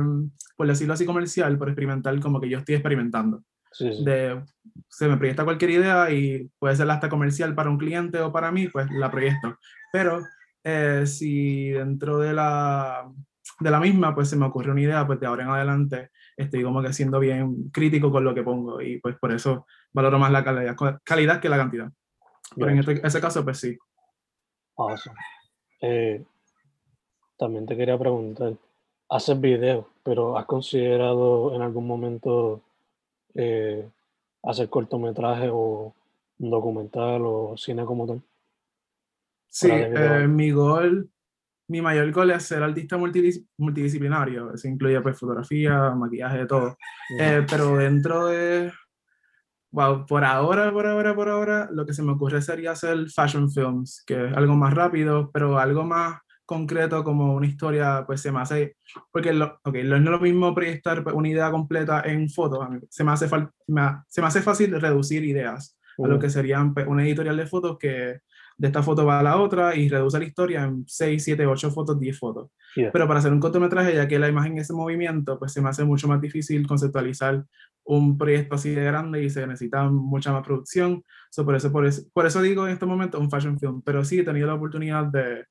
por 0.56 0.66
decirlo 0.66 0.94
así 0.94 1.04
comercial, 1.04 1.58
pero 1.58 1.70
experimental 1.70 2.20
como 2.20 2.40
que 2.40 2.48
yo 2.48 2.58
estoy 2.58 2.76
experimentando. 2.76 3.42
De, 3.78 4.42
se 4.88 5.06
me 5.06 5.18
proyecta 5.18 5.44
cualquier 5.44 5.72
idea 5.72 6.10
y 6.10 6.50
puede 6.58 6.76
ser 6.76 6.90
hasta 6.90 7.10
comercial 7.10 7.54
para 7.54 7.68
un 7.68 7.76
cliente 7.76 8.20
o 8.20 8.32
para 8.32 8.50
mí, 8.50 8.68
pues 8.68 8.88
la 8.90 9.10
proyecto. 9.10 9.58
Pero 9.92 10.22
eh, 10.64 11.04
si 11.06 11.70
dentro 11.70 12.18
de 12.18 12.32
la, 12.32 13.06
de 13.60 13.70
la 13.70 13.80
misma, 13.80 14.14
pues 14.14 14.30
se 14.30 14.36
me 14.36 14.46
ocurre 14.46 14.70
una 14.70 14.80
idea, 14.80 15.06
pues 15.06 15.20
de 15.20 15.26
ahora 15.26 15.42
en 15.42 15.50
adelante 15.50 16.10
estoy 16.36 16.62
como 16.62 16.82
que 16.82 16.92
siendo 16.92 17.18
bien 17.20 17.70
crítico 17.70 18.10
con 18.10 18.24
lo 18.24 18.34
que 18.34 18.42
pongo 18.42 18.80
y 18.80 18.98
pues 18.98 19.16
por 19.18 19.32
eso 19.32 19.66
valoro 19.92 20.18
más 20.18 20.30
la 20.30 20.44
calidad, 20.44 20.76
calidad 21.04 21.40
que 21.40 21.48
la 21.48 21.56
cantidad. 21.56 21.90
Pero 22.56 22.70
en 22.70 22.78
este, 22.78 23.06
ese 23.06 23.20
caso, 23.20 23.44
pues 23.44 23.58
sí. 23.58 23.76
Eh, 25.80 26.24
también 27.38 27.66
te 27.66 27.76
quería 27.76 27.98
preguntar, 27.98 28.54
haces 29.08 29.40
videos, 29.40 29.86
pero 30.02 30.38
¿has 30.38 30.46
considerado 30.46 31.54
en 31.54 31.62
algún 31.62 31.86
momento 31.86 32.62
eh, 33.34 33.88
hacer 34.42 34.68
cortometraje 34.68 35.48
o 35.52 35.94
un 36.38 36.50
documental 36.50 37.22
o 37.24 37.56
cine 37.56 37.84
como 37.84 38.06
tal? 38.06 38.22
Sí, 39.48 39.68
eh, 39.70 40.26
mi 40.28 40.50
gol, 40.50 41.10
mi 41.68 41.80
mayor 41.80 42.10
gol 42.12 42.30
es 42.30 42.44
ser 42.44 42.62
artista 42.62 42.98
multidisciplinario. 42.98 44.52
Eso 44.52 44.68
incluye 44.68 45.00
pues 45.00 45.18
fotografía, 45.18 45.90
maquillaje, 45.90 46.38
de 46.38 46.46
todo. 46.46 46.76
pero 47.48 47.76
dentro 47.76 48.26
de 48.26 48.72
wow, 49.70 50.06
por 50.06 50.24
ahora, 50.24 50.72
por 50.72 50.86
ahora, 50.86 51.14
por 51.14 51.28
ahora, 51.28 51.68
lo 51.72 51.84
que 51.86 51.92
se 51.92 52.02
me 52.02 52.12
ocurre 52.12 52.42
sería 52.42 52.72
hacer 52.72 53.08
fashion 53.10 53.50
films, 53.50 54.02
que 54.06 54.28
es 54.28 54.36
algo 54.36 54.54
más 54.54 54.74
rápido, 54.74 55.30
pero 55.32 55.58
algo 55.58 55.84
más 55.84 56.20
concreto 56.44 57.02
como 57.02 57.34
una 57.34 57.46
historia, 57.46 58.04
pues 58.06 58.20
se 58.20 58.30
me 58.30 58.40
hace, 58.40 58.76
porque 59.10 59.32
lo, 59.32 59.58
okay, 59.64 59.82
no 59.84 59.96
es 59.96 60.02
lo 60.02 60.20
mismo 60.20 60.54
proyectar 60.54 61.02
pues, 61.02 61.14
una 61.14 61.28
idea 61.28 61.50
completa 61.50 62.02
en 62.04 62.30
fotos, 62.30 62.66
se 62.88 63.04
me 63.04 63.12
hace, 63.12 63.28
se 63.28 64.20
me 64.20 64.26
hace 64.26 64.42
fácil 64.42 64.80
reducir 64.80 65.24
ideas 65.24 65.76
a 65.98 66.06
lo 66.06 66.18
que 66.18 66.30
serían 66.30 66.72
pues, 66.72 66.86
una 66.86 67.04
editorial 67.04 67.36
de 67.36 67.46
fotos 67.46 67.78
que 67.78 68.20
de 68.58 68.68
esta 68.68 68.82
foto 68.82 69.04
va 69.04 69.20
a 69.20 69.22
la 69.22 69.36
otra 69.36 69.76
y 69.76 69.88
reduce 69.88 70.18
la 70.18 70.24
historia 70.24 70.64
en 70.64 70.84
6, 70.86 71.22
7, 71.22 71.46
8 71.46 71.70
fotos, 71.70 72.00
10 72.00 72.18
fotos. 72.18 72.50
Pero 72.74 73.06
para 73.06 73.18
hacer 73.18 73.32
un 73.32 73.40
cortometraje, 73.40 73.94
ya 73.94 74.08
que 74.08 74.18
la 74.18 74.28
imagen 74.28 74.58
es 74.58 74.70
movimiento, 74.70 75.38
pues 75.38 75.52
se 75.52 75.60
me 75.60 75.68
hace 75.68 75.84
mucho 75.84 76.08
más 76.08 76.20
difícil 76.20 76.66
conceptualizar 76.66 77.44
un 77.86 78.18
proyecto 78.18 78.56
así 78.56 78.70
de 78.70 78.84
grande 78.84 79.22
y 79.22 79.30
se 79.30 79.46
necesita 79.46 79.88
mucha 79.88 80.32
más 80.32 80.42
producción. 80.42 81.02
por, 81.44 81.54
eso, 81.54 81.72
por, 81.72 81.86
eso, 81.86 82.02
por 82.12 82.26
eso 82.26 82.42
digo 82.42 82.66
en 82.66 82.72
este 82.72 82.86
momento 82.86 83.18
un 83.18 83.30
fashion 83.30 83.58
film. 83.58 83.82
Pero 83.82 84.04
sí 84.04 84.20
he 84.20 84.24
tenido 84.24 84.46
la 84.46 84.54
oportunidad 84.54 85.04
de 85.06 85.44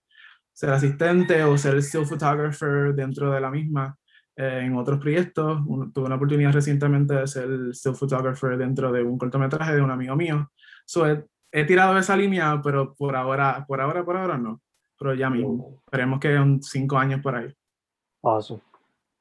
ser 0.54 0.70
asistente 0.70 1.44
o 1.44 1.58
ser 1.58 1.82
still 1.82 2.06
photographer 2.06 2.94
dentro 2.94 3.32
de 3.32 3.42
la 3.42 3.50
misma 3.50 3.98
eh, 4.36 4.62
en 4.64 4.76
otros 4.76 5.00
proyectos. 5.00 5.62
tuve 5.94 6.06
una 6.06 6.16
oportunidad 6.16 6.54
recientemente 6.54 7.14
de 7.14 7.28
ser 7.28 7.48
still 7.72 7.96
photographer 7.96 8.58
dentro 8.58 8.92
de 8.92 9.04
un 9.04 9.18
cortometraje 9.18 9.76
de 9.76 9.82
un 9.82 9.92
amigo 9.92 10.16
mío. 10.16 10.52
So, 10.86 11.06
he 11.52 11.64
tirado 11.64 11.98
esa 11.98 12.18
línea, 12.18 12.60
pero 12.62 12.94
por 12.94 13.16
ahora, 13.16 13.66
por 13.68 13.80
ahora, 13.80 14.04
por 14.04 14.18
ahora 14.18 14.38
no. 14.38 14.62
Pero 15.00 15.14
ya 15.14 15.30
mismo. 15.30 15.82
Esperemos 15.86 16.20
que 16.20 16.34
en 16.34 16.62
cinco 16.62 16.98
años 16.98 17.22
por 17.22 17.36
ahí. 17.36 17.54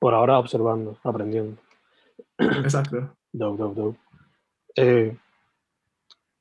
Por 0.00 0.14
ahora 0.14 0.38
observando, 0.38 0.98
aprendiendo. 1.02 1.56
Exacto. 2.38 3.16
Dope, 3.32 3.62
dope, 3.62 3.80
dope. 3.80 3.98
Eh, 4.76 5.16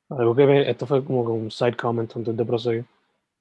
algo 0.09 0.35
que 0.35 0.69
esto 0.69 0.85
fue 0.85 1.03
como 1.03 1.21
un 1.21 1.49
side 1.49 1.75
comment 1.75 2.15
antes 2.15 2.35
de 2.35 2.45
proseguir, 2.45 2.85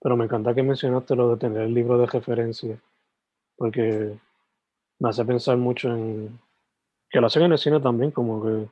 pero 0.01 0.17
me 0.17 0.25
encanta 0.25 0.55
que 0.55 0.63
mencionaste 0.63 1.15
lo 1.15 1.31
de 1.31 1.37
tener 1.37 1.63
el 1.63 1.75
libro 1.75 1.99
de 1.99 2.07
referencia, 2.07 2.79
porque 3.57 4.19
me 4.99 5.09
hace 5.09 5.25
pensar 5.25 5.57
mucho 5.57 5.95
en 5.95 6.39
que 7.11 7.21
lo 7.21 7.27
hacen 7.27 7.43
en 7.43 7.53
el 7.53 7.59
cine 7.59 7.81
también, 7.81 8.11
como 8.11 8.43
que 8.43 8.69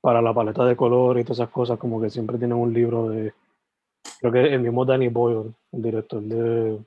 para 0.00 0.22
la 0.22 0.32
paleta 0.32 0.64
de 0.64 0.76
color 0.76 1.18
y 1.18 1.24
todas 1.24 1.38
esas 1.38 1.50
cosas, 1.50 1.78
como 1.78 2.00
que 2.00 2.10
siempre 2.10 2.38
tienen 2.38 2.56
un 2.56 2.72
libro 2.72 3.08
de, 3.10 3.34
creo 4.20 4.32
que 4.32 4.54
el 4.54 4.60
mismo 4.60 4.84
Danny 4.84 5.08
Boyle, 5.08 5.54
el 5.72 5.82
director 5.82 6.22
de, 6.22 6.78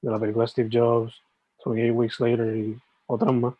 de 0.00 0.10
la 0.10 0.18
película 0.18 0.46
Steve 0.46 0.70
Jobs, 0.72 1.20
28 1.64 1.94
Weeks 1.94 2.20
Later 2.20 2.56
y 2.56 2.78
otras 3.06 3.34
más. 3.34 3.54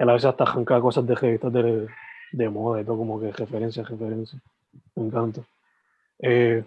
Él 0.00 0.08
a 0.08 0.14
veces 0.14 0.30
hasta 0.30 0.44
arranca 0.44 0.80
cosas 0.80 1.06
de 1.06 1.14
revistas 1.14 1.52
de, 1.52 1.86
de 2.32 2.48
moda 2.48 2.80
y 2.80 2.84
todo, 2.86 2.96
como 2.96 3.20
que 3.20 3.30
referencia, 3.32 3.82
referencia. 3.82 4.40
Me 4.96 5.04
encanta. 5.04 5.42
Eh, 6.18 6.64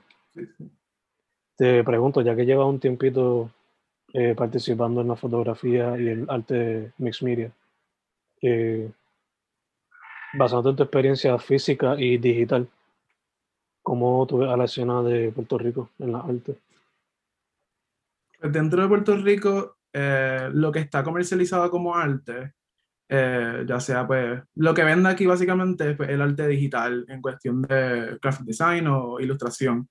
te 1.56 1.84
pregunto, 1.84 2.22
ya 2.22 2.36
que 2.36 2.46
llevas 2.46 2.68
un 2.68 2.80
tiempito 2.80 3.50
eh, 4.14 4.36
participando 4.36 5.02
en 5.02 5.08
la 5.08 5.16
fotografía 5.16 5.98
y 5.98 6.10
el 6.10 6.30
arte 6.30 6.94
mixed 7.00 7.26
media, 7.26 7.52
eh, 8.40 8.92
basándote 10.36 10.70
en 10.70 10.76
tu 10.76 10.84
experiencia 10.84 11.40
física 11.40 11.96
y 11.98 12.20
digital, 12.20 12.68
¿cómo 13.82 14.28
tú 14.28 14.38
ves 14.38 14.50
a 14.50 14.58
la 14.58 14.66
escena 14.66 15.02
de 15.02 15.32
Puerto 15.32 15.58
Rico 15.58 15.90
en 15.98 16.12
la 16.12 16.20
arte? 16.20 16.56
Pues 18.40 18.54
dentro 18.54 18.84
de 18.84 18.88
Puerto 18.88 19.18
Rico, 19.18 19.78
eh, 19.92 20.52
lo 20.54 20.72
que 20.72 20.82
está 20.82 21.04
comercializado 21.04 21.72
como 21.72 21.96
arte, 21.96 22.54
eh, 23.16 23.64
ya 23.68 23.80
sea 23.80 24.08
pues 24.08 24.42
lo 24.56 24.74
que 24.74 24.84
vende 24.84 25.08
aquí 25.08 25.28
básicamente 25.28 25.92
es 25.92 25.96
pues, 25.96 26.10
el 26.10 26.20
arte 26.20 26.48
digital 26.48 27.06
en 27.08 27.22
cuestión 27.22 27.62
de 27.62 28.18
graphic 28.20 28.46
design 28.48 28.88
o 28.88 29.20
ilustración. 29.20 29.88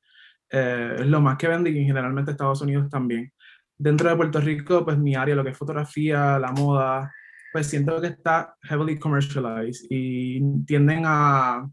Eh, 0.51 0.97
es 0.99 1.07
lo 1.07 1.21
más 1.21 1.39
que 1.39 1.47
vende 1.47 1.71
y 1.71 1.85
generalmente 1.85 2.33
Estados 2.33 2.63
Unidos 2.63 2.91
también. 2.91 3.33
Dentro 3.79 4.11
de 4.11 4.17
Puerto 4.17 4.41
Rico, 4.41 4.85
pues 4.85 4.99
mi 4.99 5.15
área, 5.15 5.37
lo 5.37 5.45
que 5.45 5.51
es 5.51 5.57
fotografía, 5.57 6.37
la 6.41 6.51
moda, 6.51 7.13
pues 7.53 7.69
siento 7.69 8.01
que 8.01 8.09
está 8.09 8.57
heavily 8.63 8.99
commercialized 8.99 9.87
y 9.89 10.65
tienden 10.65 11.05
a 11.07 11.65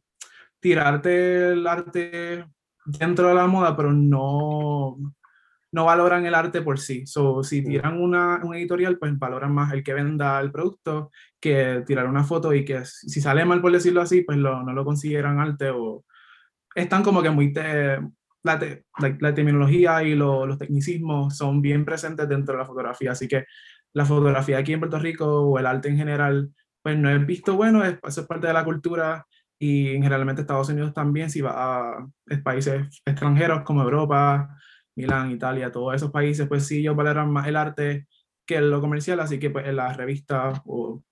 tirarte 0.60 1.54
el 1.54 1.66
arte 1.66 2.46
dentro 2.86 3.28
de 3.28 3.34
la 3.34 3.48
moda, 3.48 3.76
pero 3.76 3.92
no, 3.92 4.98
no 5.72 5.86
valoran 5.86 6.26
el 6.26 6.36
arte 6.36 6.62
por 6.62 6.80
sí. 6.80 7.06
So, 7.06 7.44
si 7.44 7.64
tiran 7.64 8.02
una, 8.02 8.42
un 8.44 8.56
editorial, 8.56 8.98
pues 8.98 9.18
valoran 9.18 9.54
más 9.54 9.74
el 9.74 9.84
que 9.84 9.94
venda 9.94 10.40
el 10.40 10.52
producto 10.52 11.12
que 11.40 11.84
tirar 11.86 12.08
una 12.08 12.24
foto 12.24 12.54
y 12.54 12.66
que 12.66 12.86
si 12.86 13.22
sale 13.22 13.46
mal, 13.46 13.62
por 13.62 13.72
decirlo 13.72 14.02
así, 14.02 14.22
pues 14.22 14.38
lo, 14.38 14.64
no 14.64 14.74
lo 14.74 14.86
consideran 14.86 15.40
arte 15.40 15.70
o 15.70 16.06
están 16.76 17.04
como 17.04 17.22
que 17.22 17.30
muy... 17.30 17.54
la, 17.54 18.80
la, 19.20 19.34
terminología 19.34 20.04
y 20.04 20.16
los 20.16 20.58
tecnicismos 20.58 21.38
son 21.38 21.62
bien 21.62 21.86
presentes 21.86 22.28
dentro 22.28 22.54
de 22.54 22.60
la 22.60 22.66
fotografía, 22.66 23.12
así 23.12 23.28
que 23.28 23.46
la 23.94 24.06
fotografía 24.06 24.58
aquí 24.58 24.74
en 24.74 24.80
Puerto 24.80 25.00
Rico 25.00 25.26
o 25.26 25.60
el 25.60 25.66
arte 25.66 25.90
en 25.90 25.98
general, 25.98 26.52
pues 26.82 26.98
no 26.98 27.10
es 27.10 27.26
visto 27.26 27.56
bueno, 27.56 27.84
es, 27.84 27.98
eso 28.08 28.22
es 28.22 28.28
parte 28.28 28.48
de 28.48 28.54
la 28.54 28.64
cultura 28.64 29.26
y 29.60 29.88
generalmente 30.02 30.42
Estados 30.42 30.70
Unidos 30.70 30.94
también, 30.94 31.30
si 31.30 31.42
va 31.42 31.98
a, 31.98 32.08
países 32.44 33.02
extranjeros 33.06 33.64
como 33.64 33.84
Europa, 33.84 34.58
Milán, 35.00 35.32
Italia, 35.32 35.72
todos 35.72 35.96
esos 35.96 36.12
países, 36.12 36.48
pues 36.48 36.68
sí, 36.68 36.80
ellos 36.80 36.96
valoran 36.96 37.32
más 37.32 37.48
el 37.48 37.56
arte 37.56 38.08
que 38.46 38.62
lo 38.62 38.82
comercial, 38.82 39.20
así 39.20 39.40
que 39.40 39.50
pues 39.50 39.68
en 39.68 39.78
las 39.78 39.98
revistas 39.98 40.62
o 40.66 41.04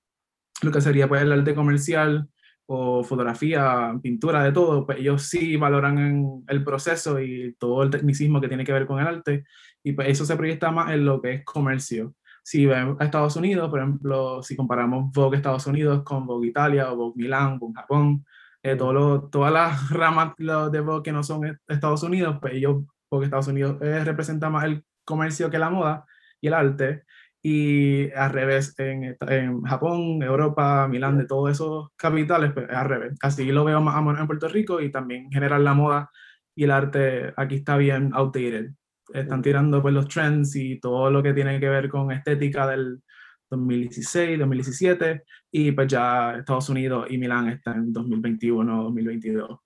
lo 0.62 0.72
que 0.72 0.82
sería 0.82 1.08
pues 1.08 1.22
el 1.22 1.32
arte 1.32 1.56
comercial, 1.56 2.29
o 2.70 3.03
fotografía, 3.03 3.98
pintura, 4.03 4.44
de 4.44 4.51
todo, 4.51 4.86
pues 4.86 5.00
ellos 5.00 5.24
sí 5.24 5.56
valoran 5.56 6.44
el 6.48 6.63
proceso 6.63 7.20
y 7.20 7.56
todo 7.58 7.84
el 7.84 7.89
tecnicismo 7.89 8.41
que 8.41 8.50
tiene 8.50 8.65
que 8.65 8.74
ver 8.74 8.86
con 8.86 9.00
el 9.00 9.08
arte, 9.08 9.46
y 9.84 9.94
pues 9.94 10.10
eso 10.10 10.25
se 10.25 10.36
proyecta 10.36 10.70
más 10.72 10.91
en 10.91 11.06
lo 11.06 11.22
que 11.22 11.34
es 11.34 11.46
comercio. 11.46 12.13
Si 12.44 12.65
vemos 12.65 12.98
a 13.00 13.06
Estados 13.06 13.36
Unidos, 13.38 13.70
por 13.70 13.79
ejemplo, 13.79 14.44
si 14.44 14.56
comparamos 14.56 15.12
Vogue 15.13 15.38
Estados 15.38 15.65
Unidos 15.67 16.03
con 16.03 16.25
Vogue 16.25 16.50
Italia 16.50 16.91
o 16.91 16.96
Vogue 16.98 17.24
Milán, 17.24 17.58
Vogue 17.58 17.74
Japón, 17.75 18.25
eh, 18.62 18.75
todo 18.75 19.29
todas 19.29 19.53
las 19.53 19.89
ramas 19.89 20.34
de 20.38 20.82
Vogue 20.82 21.03
que 21.03 21.12
no 21.13 21.24
son 21.24 21.60
Estados 21.67 22.03
Unidos, 22.03 22.38
pues 22.41 22.56
ellos, 22.56 22.84
Vogue 23.10 23.26
Estados 23.26 23.48
Unidos 23.48 23.82
eh, 23.82 24.04
representa 24.04 24.50
más 24.50 24.66
el 24.66 24.84
comercio 25.06 25.50
que 25.50 25.60
la 25.60 25.70
moda 25.70 26.06
y 26.42 26.48
el 26.48 26.54
arte, 26.54 27.04
y 27.42 28.12
al 28.12 28.32
revés, 28.32 28.76
en, 28.78 29.16
en, 29.22 29.62
Japón, 29.64 30.22
Europa, 30.22 30.88
Milán, 30.90 31.18
de 31.18 31.26
todos 31.26 31.52
esos 31.52 31.90
capitales, 31.96 32.52
pues 32.54 32.70
al 32.70 32.90
revés. 32.90 33.14
Así 33.22 33.46
lo 33.52 33.64
veo 33.64 33.80
más 33.82 33.96
o 33.96 34.20
en 34.20 34.28
Puerto 34.28 34.48
Rico 34.50 34.82
y 34.82 34.92
también 34.92 35.26
en 35.26 35.32
general 35.32 35.64
la 35.64 35.74
moda 35.74 36.12
y 36.56 36.66
el 36.66 36.72
arte 36.72 37.34
aquí 37.38 37.56
está 37.56 37.78
bien 37.78 38.12
outdated. 38.14 38.72
Están 39.14 39.42
tirando 39.42 39.82
pues 39.82 39.94
los 39.94 40.08
trends 40.08 40.56
y 40.56 40.80
todo 40.80 41.10
lo 41.10 41.24
que 41.24 41.34
tiene 41.34 41.60
que 41.60 41.70
ver 41.70 41.88
con 41.88 42.12
estética 42.12 42.68
del 42.68 43.02
2016, 43.50 44.40
2017 44.40 45.24
y 45.52 45.72
pues 45.72 45.88
ya 45.88 46.36
Estados 46.36 46.70
Unidos 46.70 47.08
y 47.10 47.18
Milán 47.18 47.48
están 47.50 47.78
en 47.78 47.94
2021, 47.94 48.84
2022. 48.84 49.60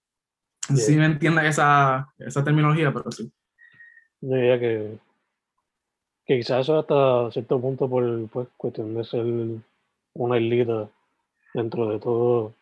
Sí 0.61 0.95
me 0.95 1.05
entiendes 1.05 1.45
esa, 1.45 2.13
esa 2.17 2.43
terminología, 2.43 2.93
pero 2.93 3.11
sí. 3.11 3.31
Yo 4.21 4.35
diría 4.35 4.59
que 4.59 4.99
que 6.25 6.37
quizás 6.37 6.61
eso 6.61 6.79
hasta 6.79 7.31
cierto 7.31 7.59
punto 7.59 7.89
por 7.89 8.29
pues, 8.29 8.47
cuestión 8.57 8.93
de 8.95 9.03
ser 9.03 9.25
una 10.13 10.37
elite 10.37 10.87
dentro 11.53 11.89
de 11.89 11.99
todas 11.99 12.53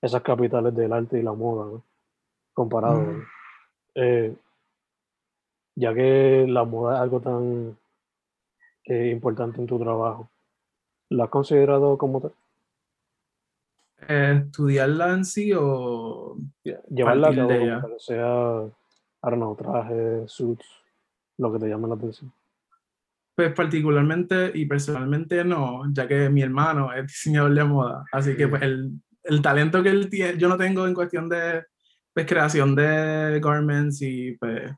esas 0.00 0.22
capitales 0.22 0.74
del 0.74 0.92
arte 0.92 1.18
y 1.18 1.22
la 1.22 1.32
moda, 1.32 1.80
comparado. 2.52 3.00
Mm. 3.00 3.22
Eh, 3.94 4.36
ya 5.76 5.94
que 5.94 6.46
la 6.48 6.64
moda 6.64 6.96
es 6.96 7.00
algo 7.02 7.20
tan 7.20 7.76
eh, 8.86 9.10
importante 9.10 9.60
en 9.60 9.66
tu 9.66 9.78
trabajo, 9.78 10.28
¿la 11.10 11.24
has 11.24 11.30
considerado 11.30 11.96
como 11.98 12.20
tal? 12.20 12.32
Eh, 14.08 14.42
¿Estudiarla 14.46 15.12
en 15.12 15.24
sí 15.24 15.52
o 15.54 16.36
llevarla 16.90 17.28
a 17.28 17.34
cabo, 17.34 17.48
que 17.48 17.98
sea, 17.98 18.66
I 19.22 19.56
trajes, 19.56 20.30
suits, 20.30 20.66
lo 21.38 21.52
que 21.52 21.58
te 21.58 21.68
llame 21.68 21.88
la 21.88 21.94
atención? 21.94 22.32
Pues 23.34 23.52
particularmente 23.52 24.52
y 24.54 24.66
personalmente 24.66 25.44
no, 25.44 25.82
ya 25.92 26.06
que 26.06 26.28
mi 26.28 26.42
hermano 26.42 26.92
es 26.92 27.06
diseñador 27.06 27.54
de 27.54 27.64
moda, 27.64 28.04
así 28.12 28.36
que 28.36 28.46
pues 28.46 28.62
el, 28.62 28.92
el 29.24 29.42
talento 29.42 29.82
que 29.82 29.88
él 29.88 30.08
tiene, 30.08 30.38
yo 30.38 30.48
no 30.48 30.56
tengo 30.56 30.86
en 30.86 30.94
cuestión 30.94 31.28
de 31.28 31.64
pues, 32.12 32.26
creación 32.26 32.76
de 32.76 33.40
garments 33.42 34.00
y 34.02 34.36
pues, 34.36 34.70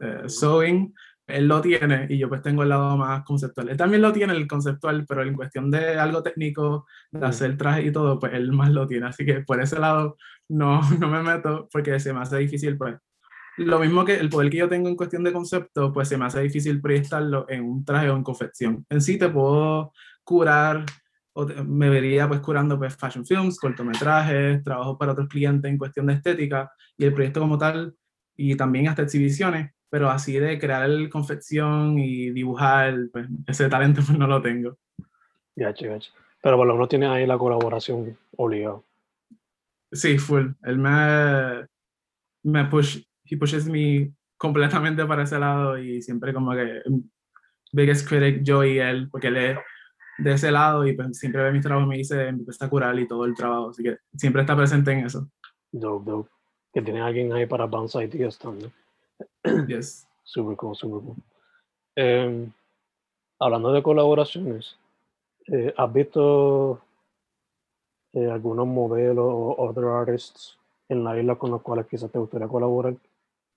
eh, 0.00 0.22
sewing, 0.28 0.94
él 1.26 1.48
lo 1.48 1.60
tiene 1.60 2.06
y 2.08 2.18
yo 2.18 2.28
pues 2.28 2.42
tengo 2.42 2.62
el 2.62 2.68
lado 2.68 2.96
más 2.96 3.24
conceptual. 3.24 3.70
Él 3.70 3.76
también 3.76 4.02
lo 4.02 4.12
tiene 4.12 4.34
el 4.34 4.46
conceptual, 4.46 5.04
pero 5.08 5.22
en 5.22 5.34
cuestión 5.34 5.70
de 5.70 5.98
algo 5.98 6.22
técnico, 6.22 6.86
de 7.10 7.26
hacer 7.26 7.56
traje 7.56 7.82
y 7.86 7.92
todo, 7.92 8.18
pues 8.18 8.34
él 8.34 8.52
más 8.52 8.70
lo 8.70 8.86
tiene. 8.86 9.06
Así 9.06 9.24
que 9.24 9.40
por 9.40 9.60
ese 9.60 9.78
lado 9.78 10.16
no, 10.48 10.80
no 11.00 11.08
me 11.08 11.22
meto 11.22 11.68
porque 11.72 11.98
se 12.00 12.12
me 12.12 12.20
hace 12.20 12.38
difícil 12.38 12.76
pues 12.76 12.96
lo 13.56 13.78
mismo 13.78 14.04
que 14.04 14.16
el 14.16 14.28
poder 14.28 14.50
que 14.50 14.58
yo 14.58 14.68
tengo 14.68 14.88
en 14.88 14.96
cuestión 14.96 15.22
de 15.22 15.32
concepto, 15.32 15.92
pues 15.92 16.08
se 16.08 16.18
me 16.18 16.24
hace 16.24 16.40
difícil 16.40 16.80
proyectarlo 16.80 17.46
en 17.48 17.62
un 17.62 17.84
traje 17.84 18.10
o 18.10 18.16
en 18.16 18.24
confección. 18.24 18.84
En 18.88 19.00
sí 19.00 19.16
te 19.16 19.28
puedo 19.28 19.92
curar, 20.24 20.84
o 21.34 21.46
me 21.46 21.88
vería 21.88 22.26
pues 22.28 22.40
curando 22.40 22.78
pues 22.78 22.96
fashion 22.96 23.24
films, 23.24 23.58
cortometrajes, 23.58 24.62
trabajos 24.64 24.96
para 24.98 25.12
otros 25.12 25.28
clientes 25.28 25.70
en 25.70 25.78
cuestión 25.78 26.06
de 26.06 26.14
estética 26.14 26.70
y 26.96 27.04
el 27.04 27.14
proyecto 27.14 27.40
como 27.40 27.58
tal, 27.58 27.94
y 28.36 28.56
también 28.56 28.88
hasta 28.88 29.02
exhibiciones, 29.02 29.72
pero 29.94 30.10
así 30.10 30.32
de 30.40 30.58
crear 30.58 30.90
el 30.90 31.08
confección 31.08 32.00
y 32.00 32.30
dibujar, 32.30 32.96
pues 33.12 33.28
ese 33.46 33.68
talento 33.68 34.00
pues 34.04 34.18
no 34.18 34.26
lo 34.26 34.42
tengo. 34.42 34.76
Ya, 35.54 35.72
ya, 35.72 36.00
Pero 36.42 36.56
por 36.56 36.66
lo 36.66 36.74
menos 36.74 36.88
tienes 36.88 37.10
ahí 37.10 37.24
la 37.28 37.38
colaboración 37.38 38.18
obligada. 38.36 38.80
Sí, 39.92 40.18
full. 40.18 40.48
Él 40.64 40.78
me, 40.78 41.68
me 42.42 42.64
push 42.64 43.04
he 43.24 43.36
pushes 43.36 43.68
me 43.68 44.12
completamente 44.36 45.06
para 45.06 45.22
ese 45.22 45.38
lado 45.38 45.78
y 45.78 46.02
siempre 46.02 46.34
como 46.34 46.50
que 46.54 46.82
biggest 47.70 48.08
critic 48.08 48.42
yo 48.42 48.64
y 48.64 48.80
él, 48.80 49.08
porque 49.08 49.28
él 49.28 49.36
es 49.36 49.58
de 50.18 50.32
ese 50.32 50.50
lado 50.50 50.84
y 50.88 50.94
pues 50.94 51.16
siempre 51.16 51.40
ve 51.40 51.52
mis 51.52 51.62
trabajos 51.62 51.86
y 51.86 51.90
me 51.90 51.98
dice, 51.98 52.32
me 52.32 52.42
a 52.58 52.68
curar 52.68 52.98
y 52.98 53.06
todo 53.06 53.26
el 53.26 53.34
trabajo, 53.36 53.70
así 53.70 53.84
que 53.84 53.98
siempre 54.16 54.42
está 54.42 54.56
presente 54.56 54.90
en 54.90 55.06
eso. 55.06 55.30
Dope, 55.70 56.10
dope. 56.10 56.30
Que 56.72 56.82
tiene 56.82 57.00
alguien 57.00 57.32
ahí 57.32 57.46
para 57.46 57.66
bounce 57.66 58.02
ideas 58.02 58.36
también. 58.36 58.72
Yes. 59.68 60.06
super 60.24 60.56
cool, 60.56 60.74
super 60.74 61.00
cool. 61.00 61.16
Em, 61.96 62.52
hablando 63.38 63.72
de 63.72 63.82
colaboraciones, 63.82 64.76
eh, 65.46 65.72
¿has 65.76 65.92
visto 65.92 66.80
eh, 68.12 68.30
algunos 68.30 68.66
modelos 68.66 69.26
o 69.26 69.56
other 69.58 69.84
artists 69.84 70.58
en 70.88 71.04
la 71.04 71.18
isla 71.18 71.36
con 71.36 71.50
los 71.50 71.62
cuales 71.62 71.86
quizás 71.86 72.10
te 72.10 72.18
gustaría 72.18 72.48
colaborar? 72.48 72.94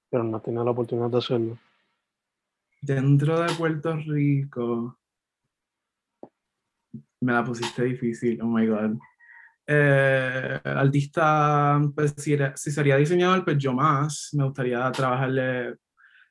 pero 0.10 0.24
no 0.24 0.40
tiene 0.40 0.64
la 0.64 0.72
oportunidad 0.72 1.10
de 1.10 1.18
hacerlo. 1.18 1.58
Dentro 2.82 3.42
de 3.42 3.54
Puerto 3.56 3.96
Rico, 3.96 4.98
me 7.20 7.34
la 7.34 7.44
pusiste 7.44 7.84
difícil, 7.84 8.42
oh 8.42 8.46
my 8.46 8.66
god. 8.68 8.98
Eh, 9.70 10.60
artista, 10.64 11.82
pues 11.94 12.14
si, 12.16 12.38
sería 12.56 12.96
diseñador, 12.96 13.44
pues 13.44 13.58
yo 13.58 13.74
más, 13.74 14.30
me 14.34 14.46
gustaría 14.46 14.90
trabajarle 14.92 15.76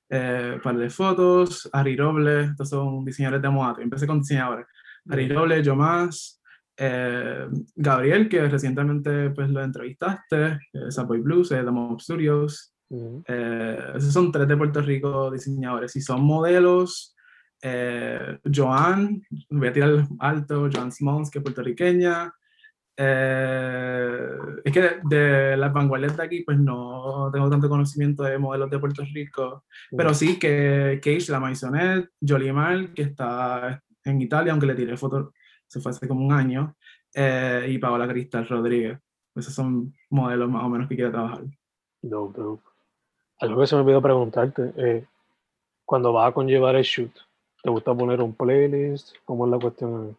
eh, 0.09 0.59
para 0.63 0.79
de 0.79 0.89
fotos, 0.89 1.69
Ari 1.71 1.97
Robles, 1.97 2.51
estos 2.51 2.71
son 2.71 3.05
diseñadores 3.05 3.43
de 3.43 3.51
moda, 3.51 3.77
empecé 3.79 4.07
con 4.07 4.21
diseñadores, 4.21 4.67
Ari 5.11 5.29
Robles, 5.29 5.67
yo 5.67 5.77
más, 5.77 6.41
eh, 6.79 7.47
Gabriel, 7.75 8.29
que 8.29 8.49
recientemente 8.49 9.31
pues 9.31 9.51
lo 9.51 9.63
entrevistaste, 9.63 10.59
Sapoy 10.89 11.21
Blues, 11.21 11.51
de 11.51 11.63
Mob 11.65 12.01
Studios, 12.01 12.73
eh, 12.91 13.79
esos 13.97 14.13
son 14.13 14.31
tres 14.31 14.47
de 14.47 14.57
Puerto 14.57 14.81
Rico 14.81 15.31
diseñadores. 15.31 15.97
Y 15.97 16.01
son 16.01 16.23
modelos, 16.23 17.17
eh, 17.63 18.39
Joan, 18.55 19.23
voy 19.51 19.69
a 19.69 19.73
tirar 19.73 20.09
alto, 20.21 20.69
Joan 20.73 20.93
Simons, 20.93 21.31
que 21.31 21.39
es 21.39 21.43
puertorriqueña. 21.43 22.33
Eh, 22.97 24.29
es 24.65 24.73
que 24.73 24.91
de 25.05 25.57
las 25.57 25.73
vanguardias 25.73 26.17
de 26.17 26.23
aquí, 26.23 26.43
pues 26.43 26.59
no 26.59 27.31
tengo 27.33 27.51
tanto 27.51 27.69
conocimiento 27.69 28.23
de 28.23 28.39
modelos 28.39 28.71
de 28.71 28.79
Puerto 28.79 29.03
Rico, 29.13 29.65
pero 29.97 30.15
sí 30.15 30.39
que 30.39 30.99
Cage, 31.03 31.31
la 31.31 31.41
Maisonette, 31.41 32.11
Jolie 32.27 32.53
Mal, 32.53 32.95
que 32.95 33.03
está 33.03 33.83
en 34.05 34.21
Italia, 34.21 34.53
aunque 34.53 34.67
le 34.67 34.75
tiré 34.75 34.97
fotos, 34.97 35.31
se 35.67 35.81
fue 35.81 35.91
hace 35.91 36.09
como 36.09 36.25
un 36.25 36.33
año, 36.33 36.75
y 37.15 37.79
Paola 37.79 38.09
Cristal 38.09 38.49
Rodríguez. 38.49 38.99
Esos 39.35 39.53
son 39.53 39.95
modelos 40.09 40.49
más 40.49 40.65
o 40.65 40.69
menos 40.69 40.89
que 40.89 40.97
quiero 40.97 41.11
trabajar. 41.11 41.45
Dope, 42.01 42.41
dope. 42.41 42.63
Algo 43.41 43.61
que 43.61 43.67
se 43.67 43.75
me 43.75 43.83
olvidó 43.83 44.01
preguntarte, 44.01 44.73
eh, 44.77 45.05
cuando 45.85 46.13
vas 46.13 46.29
a 46.29 46.33
conllevar 46.33 46.75
el 46.77 46.85
shoot, 46.85 47.13
¿te 47.63 47.69
gusta 47.69 47.95
poner 47.95 48.23
un 48.23 48.35
playlist? 48.35 49.15
¿Cómo 49.27 49.45
es 49.45 49.53
la 49.53 49.59
cuestión? 49.59 50.17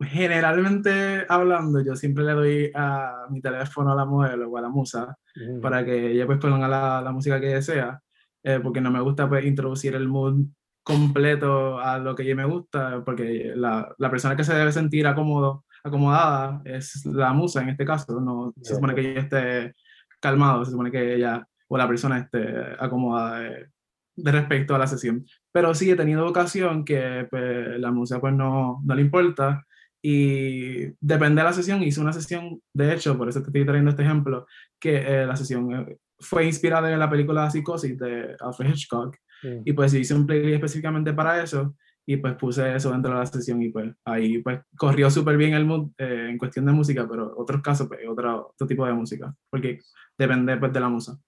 Generalmente 0.00 1.26
hablando, 1.28 1.82
yo 1.84 1.96
siempre 1.96 2.24
le 2.24 2.32
doy 2.32 2.70
a 2.74 3.26
mi 3.30 3.40
teléfono 3.40 3.92
a 3.92 3.96
la 3.96 4.04
modelo 4.04 4.48
o 4.48 4.56
a 4.56 4.60
la 4.60 4.68
musa 4.68 5.16
mm. 5.34 5.60
para 5.60 5.84
que 5.84 6.12
ella 6.12 6.24
pues 6.24 6.38
ponga 6.38 6.68
la, 6.68 7.02
la 7.02 7.10
música 7.10 7.40
que 7.40 7.48
desea, 7.48 8.00
eh, 8.44 8.60
porque 8.62 8.80
no 8.80 8.92
me 8.92 9.00
gusta 9.00 9.28
pues 9.28 9.44
introducir 9.44 9.96
el 9.96 10.06
mood 10.06 10.46
completo 10.84 11.80
a 11.80 11.98
lo 11.98 12.14
que 12.14 12.22
ella 12.22 12.36
me 12.36 12.44
gusta, 12.44 13.02
porque 13.04 13.52
la, 13.56 13.94
la 13.98 14.10
persona 14.10 14.36
que 14.36 14.44
se 14.44 14.54
debe 14.54 14.72
sentir 14.72 15.06
acomodo, 15.06 15.64
acomodada 15.82 16.62
es 16.64 17.04
la 17.04 17.32
musa 17.32 17.62
en 17.62 17.70
este 17.70 17.84
caso, 17.84 18.20
no 18.20 18.54
se 18.62 18.76
supone 18.76 18.94
que 18.94 19.10
ella 19.10 19.20
esté 19.20 19.74
calmado, 20.20 20.64
se 20.64 20.70
supone 20.70 20.90
que 20.90 21.16
ella 21.16 21.46
o 21.68 21.76
la 21.76 21.88
persona 21.88 22.18
esté 22.18 22.40
acomodada 22.78 23.40
de, 23.40 24.32
respecto 24.32 24.74
a 24.74 24.78
la 24.78 24.86
sesión. 24.86 25.26
Pero 25.52 25.74
sí 25.74 25.90
he 25.90 25.96
tenido 25.96 26.26
ocasión 26.26 26.84
que 26.84 27.26
pues, 27.30 27.78
la 27.78 27.90
música 27.90 28.20
pues 28.20 28.32
no, 28.32 28.80
no 28.84 28.94
le 28.94 29.02
importa 29.02 29.66
y 30.02 30.86
depende 31.00 31.40
de 31.40 31.44
la 31.44 31.52
sesión, 31.52 31.82
hice 31.82 32.00
una 32.00 32.12
sesión, 32.12 32.60
de 32.72 32.94
hecho, 32.94 33.16
por 33.16 33.28
eso 33.28 33.40
te 33.40 33.46
estoy 33.46 33.64
trayendo 33.64 33.90
este 33.90 34.02
ejemplo, 34.02 34.46
que 34.78 34.96
eh, 34.96 35.26
la 35.26 35.36
sesión 35.36 35.72
eh, 35.72 35.98
fue 36.18 36.46
inspirada 36.46 36.92
en 36.92 36.98
la 36.98 37.10
película 37.10 37.50
Psicosis 37.50 37.98
de 37.98 38.36
Alfred 38.40 38.70
Hitchcock 38.70 39.16
y 39.64 39.72
pues 39.72 39.94
hice 39.94 40.14
un 40.14 40.26
playlist 40.26 40.54
específicamente 40.54 41.12
para 41.12 41.40
eso 41.40 41.76
y 42.04 42.16
pues 42.16 42.34
puse 42.34 42.74
eso 42.74 42.90
dentro 42.90 43.12
de 43.12 43.18
la 43.18 43.26
sesión 43.26 43.62
y 43.62 43.68
pues 43.68 43.94
ahí 44.04 44.38
pues 44.42 44.60
corrió 44.76 45.10
súper 45.10 45.36
bien 45.36 45.54
el 45.54 45.64
mood 45.64 45.90
eh, 45.98 46.28
en 46.30 46.38
cuestión 46.38 46.64
de 46.66 46.72
música, 46.72 47.06
pero 47.08 47.34
otros 47.36 47.60
casos 47.62 47.86
pues 47.86 48.00
otro, 48.08 48.48
otro 48.54 48.66
tipo 48.66 48.86
de 48.86 48.94
música, 48.94 49.34
porque 49.50 49.78
depende 50.16 50.56
pues 50.56 50.72
de 50.72 50.80
la 50.80 50.88
musa. 50.88 51.18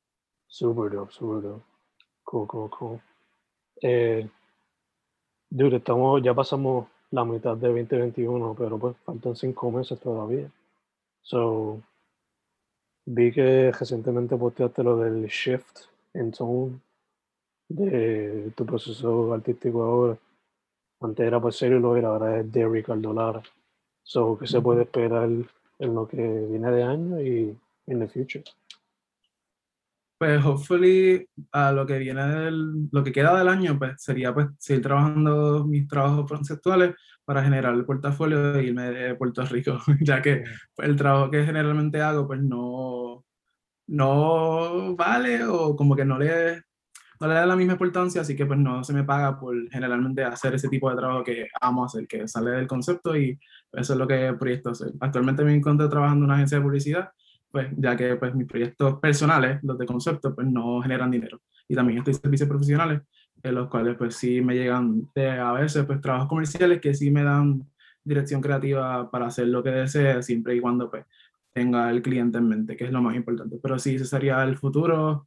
Súper 0.46 0.92
dope, 0.92 1.12
súper 1.12 1.42
dope. 1.42 1.64
Cool, 2.24 2.46
cool, 2.48 2.70
cool. 2.70 3.00
Eh, 3.82 4.28
dude, 5.50 5.76
estamos, 5.76 6.22
ya 6.22 6.34
pasamos 6.34 6.88
la 7.10 7.24
mitad 7.24 7.56
de 7.56 7.68
2021, 7.68 8.54
pero 8.56 8.78
pues 8.78 8.96
faltan 9.04 9.34
cinco 9.36 9.70
meses 9.70 9.98
todavía. 9.98 10.50
So, 11.22 11.80
vi 13.06 13.32
que 13.32 13.72
recientemente 13.72 14.36
posteaste 14.36 14.82
lo 14.82 14.96
del 14.96 15.26
shift 15.26 15.86
en 16.14 16.30
tone 16.32 16.80
de 17.68 18.52
tu 18.56 18.66
proceso 18.66 19.32
artístico 19.32 19.82
ahora. 19.82 20.18
Antes 21.00 21.26
era 21.26 21.40
por 21.40 21.52
serio 21.52 21.78
lo 21.78 21.96
era, 21.96 22.08
ahora 22.08 22.40
es 22.40 22.52
de 22.52 22.68
Ricardo 22.68 23.12
Lara. 23.12 23.42
So, 24.02 24.38
¿qué 24.38 24.46
se 24.46 24.60
puede 24.60 24.82
esperar 24.82 25.28
en 25.78 25.94
lo 25.94 26.06
que 26.06 26.16
viene 26.16 26.70
de 26.70 26.82
año 26.82 27.20
y 27.20 27.56
en 27.86 28.02
el 28.02 28.08
future? 28.08 28.44
Pues, 30.20 30.44
hopefully, 30.44 31.26
a 31.50 31.72
lo 31.72 31.86
que 31.86 31.96
viene 31.96 32.22
del, 32.26 32.90
lo 32.92 33.02
que 33.02 33.10
queda 33.10 33.38
del 33.38 33.48
año, 33.48 33.78
pues 33.78 33.94
sería 34.02 34.34
pues 34.34 34.48
seguir 34.58 34.82
trabajando 34.82 35.64
mis 35.66 35.88
trabajos 35.88 36.28
conceptuales 36.28 36.94
para 37.24 37.42
generar 37.42 37.72
el 37.74 37.86
portafolio 37.86 38.54
e 38.54 38.64
irme 38.64 38.90
de 38.90 39.14
Puerto 39.14 39.42
Rico, 39.46 39.78
ya 40.02 40.20
que 40.20 40.44
pues, 40.76 40.88
el 40.90 40.96
trabajo 40.96 41.30
que 41.30 41.46
generalmente 41.46 42.02
hago, 42.02 42.26
pues 42.26 42.38
no, 42.42 43.24
no 43.86 44.94
vale 44.94 45.42
o 45.44 45.74
como 45.74 45.96
que 45.96 46.04
no 46.04 46.18
le, 46.18 46.64
no 47.18 47.26
le 47.26 47.34
da 47.34 47.46
la 47.46 47.56
misma 47.56 47.72
importancia, 47.72 48.20
así 48.20 48.36
que 48.36 48.44
pues 48.44 48.58
no 48.58 48.84
se 48.84 48.92
me 48.92 49.04
paga 49.04 49.40
por 49.40 49.56
generalmente 49.70 50.22
hacer 50.22 50.54
ese 50.54 50.68
tipo 50.68 50.90
de 50.90 50.96
trabajo 50.96 51.24
que 51.24 51.48
amo 51.62 51.86
hacer, 51.86 52.06
que 52.06 52.28
sale 52.28 52.50
del 52.50 52.66
concepto 52.66 53.16
y 53.16 53.40
eso 53.72 53.94
es 53.94 53.98
lo 53.98 54.06
que 54.06 54.34
proyecto 54.38 54.68
hacer. 54.68 54.92
Actualmente 55.00 55.44
me 55.44 55.54
encuentro 55.54 55.88
trabajando 55.88 56.24
en 56.24 56.30
una 56.30 56.34
agencia 56.34 56.58
de 56.58 56.64
publicidad, 56.64 57.10
pues 57.50 57.68
ya 57.76 57.96
que 57.96 58.16
pues 58.16 58.34
mis 58.34 58.46
proyectos 58.46 59.00
personales, 59.00 59.62
los 59.62 59.78
de 59.78 59.86
concepto, 59.86 60.34
pues 60.34 60.46
no 60.46 60.80
generan 60.82 61.10
dinero. 61.10 61.40
Y 61.68 61.74
también 61.74 61.98
estoy 61.98 62.14
servicios 62.14 62.48
profesionales, 62.48 63.02
en 63.42 63.54
los 63.54 63.68
cuales 63.68 63.96
pues 63.96 64.16
sí 64.16 64.40
me 64.40 64.54
llegan 64.54 65.08
de, 65.14 65.30
a 65.30 65.52
veces 65.52 65.84
pues 65.84 66.00
trabajos 66.00 66.28
comerciales 66.28 66.80
que 66.80 66.94
sí 66.94 67.10
me 67.10 67.22
dan 67.22 67.66
dirección 68.04 68.40
creativa 68.40 69.10
para 69.10 69.26
hacer 69.26 69.48
lo 69.48 69.62
que 69.62 69.70
desee, 69.70 70.22
siempre 70.22 70.54
y 70.54 70.60
cuando 70.60 70.90
pues 70.90 71.04
tenga 71.52 71.90
el 71.90 72.02
cliente 72.02 72.38
en 72.38 72.48
mente, 72.48 72.76
que 72.76 72.84
es 72.84 72.92
lo 72.92 73.02
más 73.02 73.16
importante. 73.16 73.58
Pero 73.62 73.78
sí, 73.78 73.96
ese 73.96 74.04
sería 74.04 74.42
el 74.44 74.56
futuro. 74.56 75.26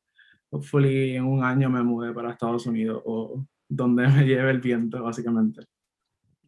Hopefully 0.49 1.15
en 1.15 1.25
un 1.25 1.43
año 1.43 1.69
me 1.69 1.83
mude 1.83 2.13
para 2.13 2.31
Estados 2.31 2.65
Unidos 2.65 3.01
o 3.05 3.43
donde 3.67 4.07
me 4.07 4.25
lleve 4.25 4.51
el 4.51 4.59
viento, 4.59 5.03
básicamente. 5.03 5.65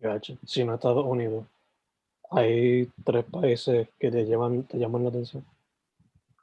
Gotcha. 0.02 0.36
Si 0.46 0.64
no 0.64 0.76
Estados 0.76 1.06
Unidos, 1.06 1.46
hay 2.32 2.90
tres 3.04 3.26
países 3.26 3.90
que 4.00 4.12
te, 4.12 4.26
llevan, 4.26 4.64
te 4.64 4.78
llaman 4.78 5.04
la 5.04 5.10
atención. 5.10 5.44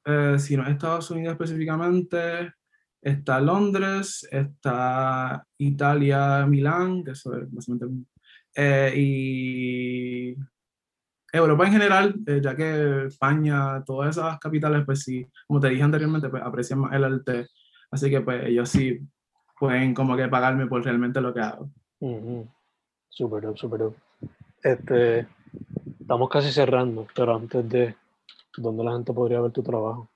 Eh, 0.04 0.38
si 0.38 0.56
no 0.56 0.64
es 0.64 0.70
Estados 0.70 1.10
Unidos 1.10 1.32
específicamente, 1.32 2.52
está 3.00 3.40
Londres, 3.40 4.26
está 4.30 5.44
Italia, 5.58 6.46
Milán, 6.46 7.04
que 7.04 7.12
eso 7.12 7.36
es 7.36 7.50
básicamente... 7.50 8.08
Eh, 8.54 8.92
y 8.96 10.36
Europa 11.32 11.66
en 11.66 11.72
general, 11.72 12.14
eh, 12.26 12.40
ya 12.42 12.54
que 12.54 13.06
España, 13.06 13.82
todas 13.84 14.16
esas 14.16 14.38
capitales, 14.38 14.84
pues 14.84 15.00
sí, 15.00 15.26
como 15.46 15.60
te 15.60 15.70
dije 15.70 15.82
anteriormente, 15.82 16.28
pues 16.28 16.42
aprecian 16.42 16.80
más 16.80 16.92
el 16.92 17.04
arte, 17.04 17.48
así 17.90 18.10
que 18.10 18.20
pues 18.20 18.44
ellos 18.44 18.68
sí 18.68 19.00
pueden 19.58 19.94
como 19.94 20.16
que 20.16 20.28
pagarme 20.28 20.66
por 20.66 20.84
realmente 20.84 21.20
lo 21.20 21.32
que 21.32 21.40
hago. 21.40 21.70
Súper, 23.08 23.56
súper. 23.56 23.80
Este, 24.62 25.26
estamos 26.00 26.28
casi 26.28 26.52
cerrando, 26.52 27.06
pero 27.14 27.36
antes 27.36 27.66
de, 27.68 27.94
¿dónde 28.56 28.84
la 28.84 28.92
gente 28.92 29.12
podría 29.12 29.40
ver 29.40 29.52
tu 29.52 29.62
trabajo? 29.62 30.10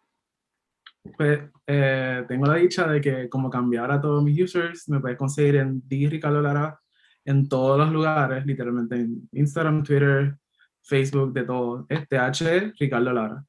Pues 1.16 1.40
eh, 1.66 2.25
tengo 2.27 2.46
la 2.46 2.55
dicha 2.55 2.87
de 2.87 3.01
que 3.01 3.29
como 3.29 3.49
cambiar 3.49 3.90
a 3.90 4.01
todos 4.01 4.22
mis 4.22 4.40
users, 4.40 4.88
me 4.88 5.01
puedes 5.01 5.16
conseguir 5.16 5.57
en 5.57 5.83
D. 5.87 6.09
Ricardo 6.11 6.40
Lara 6.40 6.81
en 7.25 7.49
todos 7.49 7.79
los 7.79 7.90
lugares, 7.90 8.46
literalmente 8.46 8.96
en 8.96 9.29
Instagram, 9.33 9.83
Twitter, 9.83 10.37
Facebook, 10.81 11.33
de 11.33 11.44
todo. 11.44 11.87
Este 11.88 12.18
H. 12.18 12.72
Ricardo 12.79 13.12
Lara. 13.12 13.44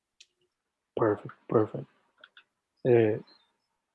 Perfecto, 0.96 1.38
perfecto. 1.48 1.92
Eh, 2.84 3.22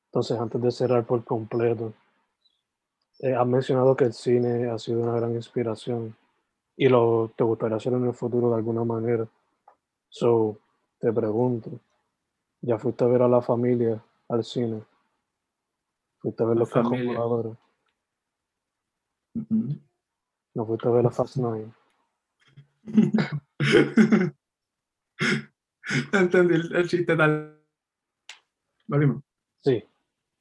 entonces, 0.06 0.38
antes 0.38 0.62
de 0.62 0.70
cerrar 0.70 1.04
por 1.04 1.24
completo, 1.24 1.94
eh, 3.20 3.34
has 3.34 3.46
mencionado 3.46 3.96
que 3.96 4.04
el 4.04 4.12
cine 4.12 4.70
ha 4.70 4.78
sido 4.78 5.00
una 5.00 5.14
gran 5.14 5.34
inspiración 5.34 6.16
y 6.76 6.88
lo 6.88 7.32
te 7.36 7.44
gustaría 7.44 7.76
hacer 7.76 7.92
en 7.92 8.06
el 8.06 8.14
futuro 8.14 8.50
de 8.50 8.56
alguna 8.56 8.84
manera. 8.84 9.26
So, 10.08 10.58
te 11.02 11.12
pregunto, 11.12 11.80
¿ya 12.60 12.78
fuiste 12.78 13.02
a 13.02 13.08
ver 13.08 13.22
a 13.22 13.28
la 13.28 13.42
familia 13.42 14.00
al 14.28 14.44
cine? 14.44 14.84
¿Fuiste 16.20 16.44
a 16.44 16.46
ver 16.46 16.56
los 16.56 16.70
cajos 16.70 17.04
voladores? 17.04 17.56
¿No 20.54 20.64
fuiste 20.64 20.86
a 20.86 20.92
ver 20.92 21.02
la 21.02 21.10
Fast 21.10 21.38
Nine? 21.38 21.72
Entendí 26.12 26.54
el, 26.54 26.88
chiste 26.88 27.16
tal. 27.16 27.60
¿Lo 28.86 29.24
Sí, 29.64 29.84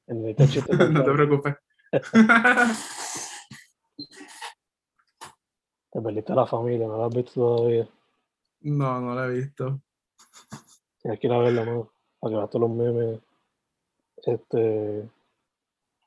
el 0.06 0.36
chiste 0.48 0.76
no 0.76 1.02
te 1.04 1.12
preocupes. 1.12 1.56
Te 5.90 6.00
perdiste 6.00 6.32
a 6.32 6.36
la 6.36 6.46
familia, 6.46 6.86
no 6.86 6.96
la 6.96 7.06
has 7.06 7.14
visto 7.14 7.34
todavía. 7.34 7.86
No, 8.60 9.00
no 9.00 9.14
la 9.14 9.26
he 9.26 9.30
visto. 9.30 9.82
Tienes 11.02 11.20
que 11.20 11.26
ir 11.26 11.32
a 11.32 11.38
verla, 11.38 11.64
¿no? 11.64 11.92
Para 12.20 12.30
que 12.30 12.36
veas 12.36 12.50
todos 12.50 12.68
los 12.68 12.76
memes. 12.76 13.20
Este. 14.24 15.08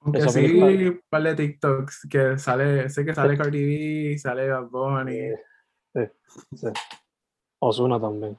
Aunque 0.01 0.29
sí, 0.29 0.59
un 0.59 1.01
par 1.09 1.23
de 1.23 1.35
TikToks 1.35 2.07
que 2.09 2.37
sale, 2.37 2.89
sé 2.89 3.03
que 3.03 3.15
sale 3.15 3.37
Cardi 3.37 3.65
B, 4.11 4.17
sale 4.17 4.49
Bad 4.49 4.67
Bunny. 4.69 5.31
Sí, 5.93 6.01
sí. 6.55 6.67
Osuna 7.59 7.99
también. 7.99 8.37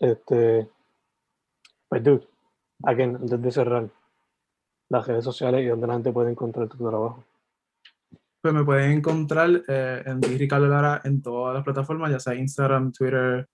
Este. 0.00 0.68
Pues, 1.88 2.02
dude, 2.02 2.26
again, 2.84 3.16
antes 3.16 3.42
de 3.42 3.50
cerrar, 3.50 3.90
las 4.88 5.06
redes 5.06 5.24
sociales 5.24 5.62
y 5.62 5.68
donde 5.68 5.86
la 5.86 5.94
gente 5.94 6.12
puede 6.12 6.30
encontrar 6.30 6.68
tu 6.68 6.78
trabajo 6.78 7.24
pues 8.44 8.52
me 8.52 8.62
pueden 8.62 8.90
encontrar 8.90 9.62
eh, 9.66 10.02
en 10.04 10.20
Ricardo 10.20 10.66
Lara 10.68 11.00
en 11.04 11.22
todas 11.22 11.54
las 11.54 11.64
plataformas, 11.64 12.10
ya 12.10 12.20
sea 12.20 12.34
Instagram, 12.34 12.92
Twitter, 12.92 13.48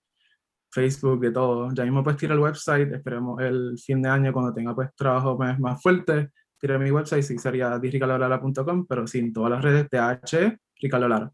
Facebook, 0.69 1.21
de 1.21 1.31
todo. 1.31 1.69
Ya 1.73 1.85
mismo 1.85 2.03
pues 2.03 2.17
tira 2.17 2.33
el 2.33 2.41
website, 2.41 2.91
esperemos 2.91 3.39
el 3.39 3.79
fin 3.79 4.01
de 4.01 4.09
año 4.09 4.33
cuando 4.33 4.53
tenga 4.53 4.75
pues 4.75 4.93
trabajo 4.93 5.37
más, 5.37 5.57
más 5.61 5.81
fuerte, 5.81 6.31
tire 6.59 6.77
mi 6.77 6.91
website, 6.91 7.23
sí 7.23 7.37
sería 7.37 7.79
diricalolara.com, 7.79 8.85
pero 8.85 9.07
sin 9.07 9.31
todas 9.31 9.51
las 9.51 9.63
redes, 9.63 9.87
TH, 9.87 10.59
Ricardo 10.81 11.07
Lara. 11.07 11.31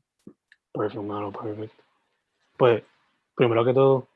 Perfecto, 0.71 1.01
hermano, 1.01 1.31
perfecto. 1.31 1.83
Pues, 2.57 2.83
primero 3.33 3.65
que 3.65 3.73
todo, 3.73 4.07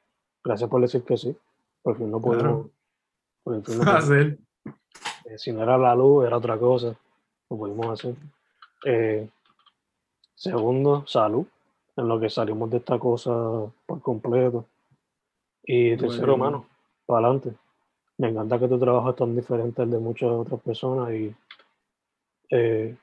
gracias 0.43 0.69
por 0.69 0.81
decir 0.81 1.01
que 1.01 1.17
sí, 1.17 1.35
porque 1.81 2.03
no 2.03 2.21
podemos... 2.21 2.67
Por 3.43 3.55
hacer. 3.87 4.37
Eh, 5.25 5.37
si 5.39 5.51
no 5.51 5.63
era 5.63 5.79
la 5.79 5.95
luz, 5.95 6.27
era 6.27 6.37
otra 6.37 6.59
cosa, 6.59 6.95
lo 7.49 7.57
pudimos 7.57 7.87
hacer. 7.87 8.13
Eh, 8.85 9.29
segundo, 10.35 11.05
salud, 11.07 11.45
en 11.95 12.07
lo 12.07 12.19
que 12.19 12.29
salimos 12.29 12.69
de 12.69 12.77
esta 12.77 12.97
cosa 12.99 13.31
por 13.85 14.01
completo. 14.01 14.65
Y 15.63 15.95
tercero, 15.97 16.37
mano, 16.37 16.65
para 17.05 17.27
adelante. 17.27 17.53
Me 18.17 18.29
encanta 18.29 18.59
que 18.59 18.67
tu 18.67 18.79
trabajo 18.79 19.09
es 19.09 19.15
tan 19.15 19.35
diferente 19.35 19.81
al 19.81 19.91
de 19.91 19.99
muchas 19.99 20.29
otras 20.29 20.61
personas 20.61 21.11
y 21.11 21.35
eh, 22.49 22.95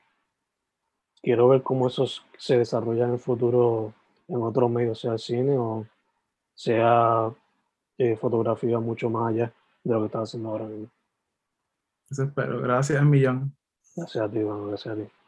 quiero 1.21 1.47
ver 1.49 1.61
cómo 1.61 1.87
eso 1.87 2.05
se 2.37 2.57
desarrolla 2.57 3.05
en 3.05 3.13
el 3.13 3.19
futuro 3.19 3.93
en 4.27 4.41
otros 4.41 4.69
medios, 4.69 4.99
sea 4.99 5.17
cine 5.17 5.57
o 5.57 5.85
sea 6.53 7.33
eh, 7.97 8.15
fotografía 8.15 8.79
mucho 8.79 9.09
más 9.09 9.33
allá 9.33 9.53
de 9.83 9.93
lo 9.93 9.99
que 9.99 10.05
estás 10.05 10.29
haciendo 10.29 10.49
ahora 10.49 10.65
mismo. 10.65 10.89
Eso 12.09 12.23
espero. 12.23 12.61
Gracias, 12.61 13.03
Millón. 13.03 13.55
Gracias 13.95 14.23
a 14.23 14.29
ti, 14.29 14.41
bueno, 14.41 14.67
gracias 14.67 14.93
a 14.93 14.97
ti. 14.97 15.18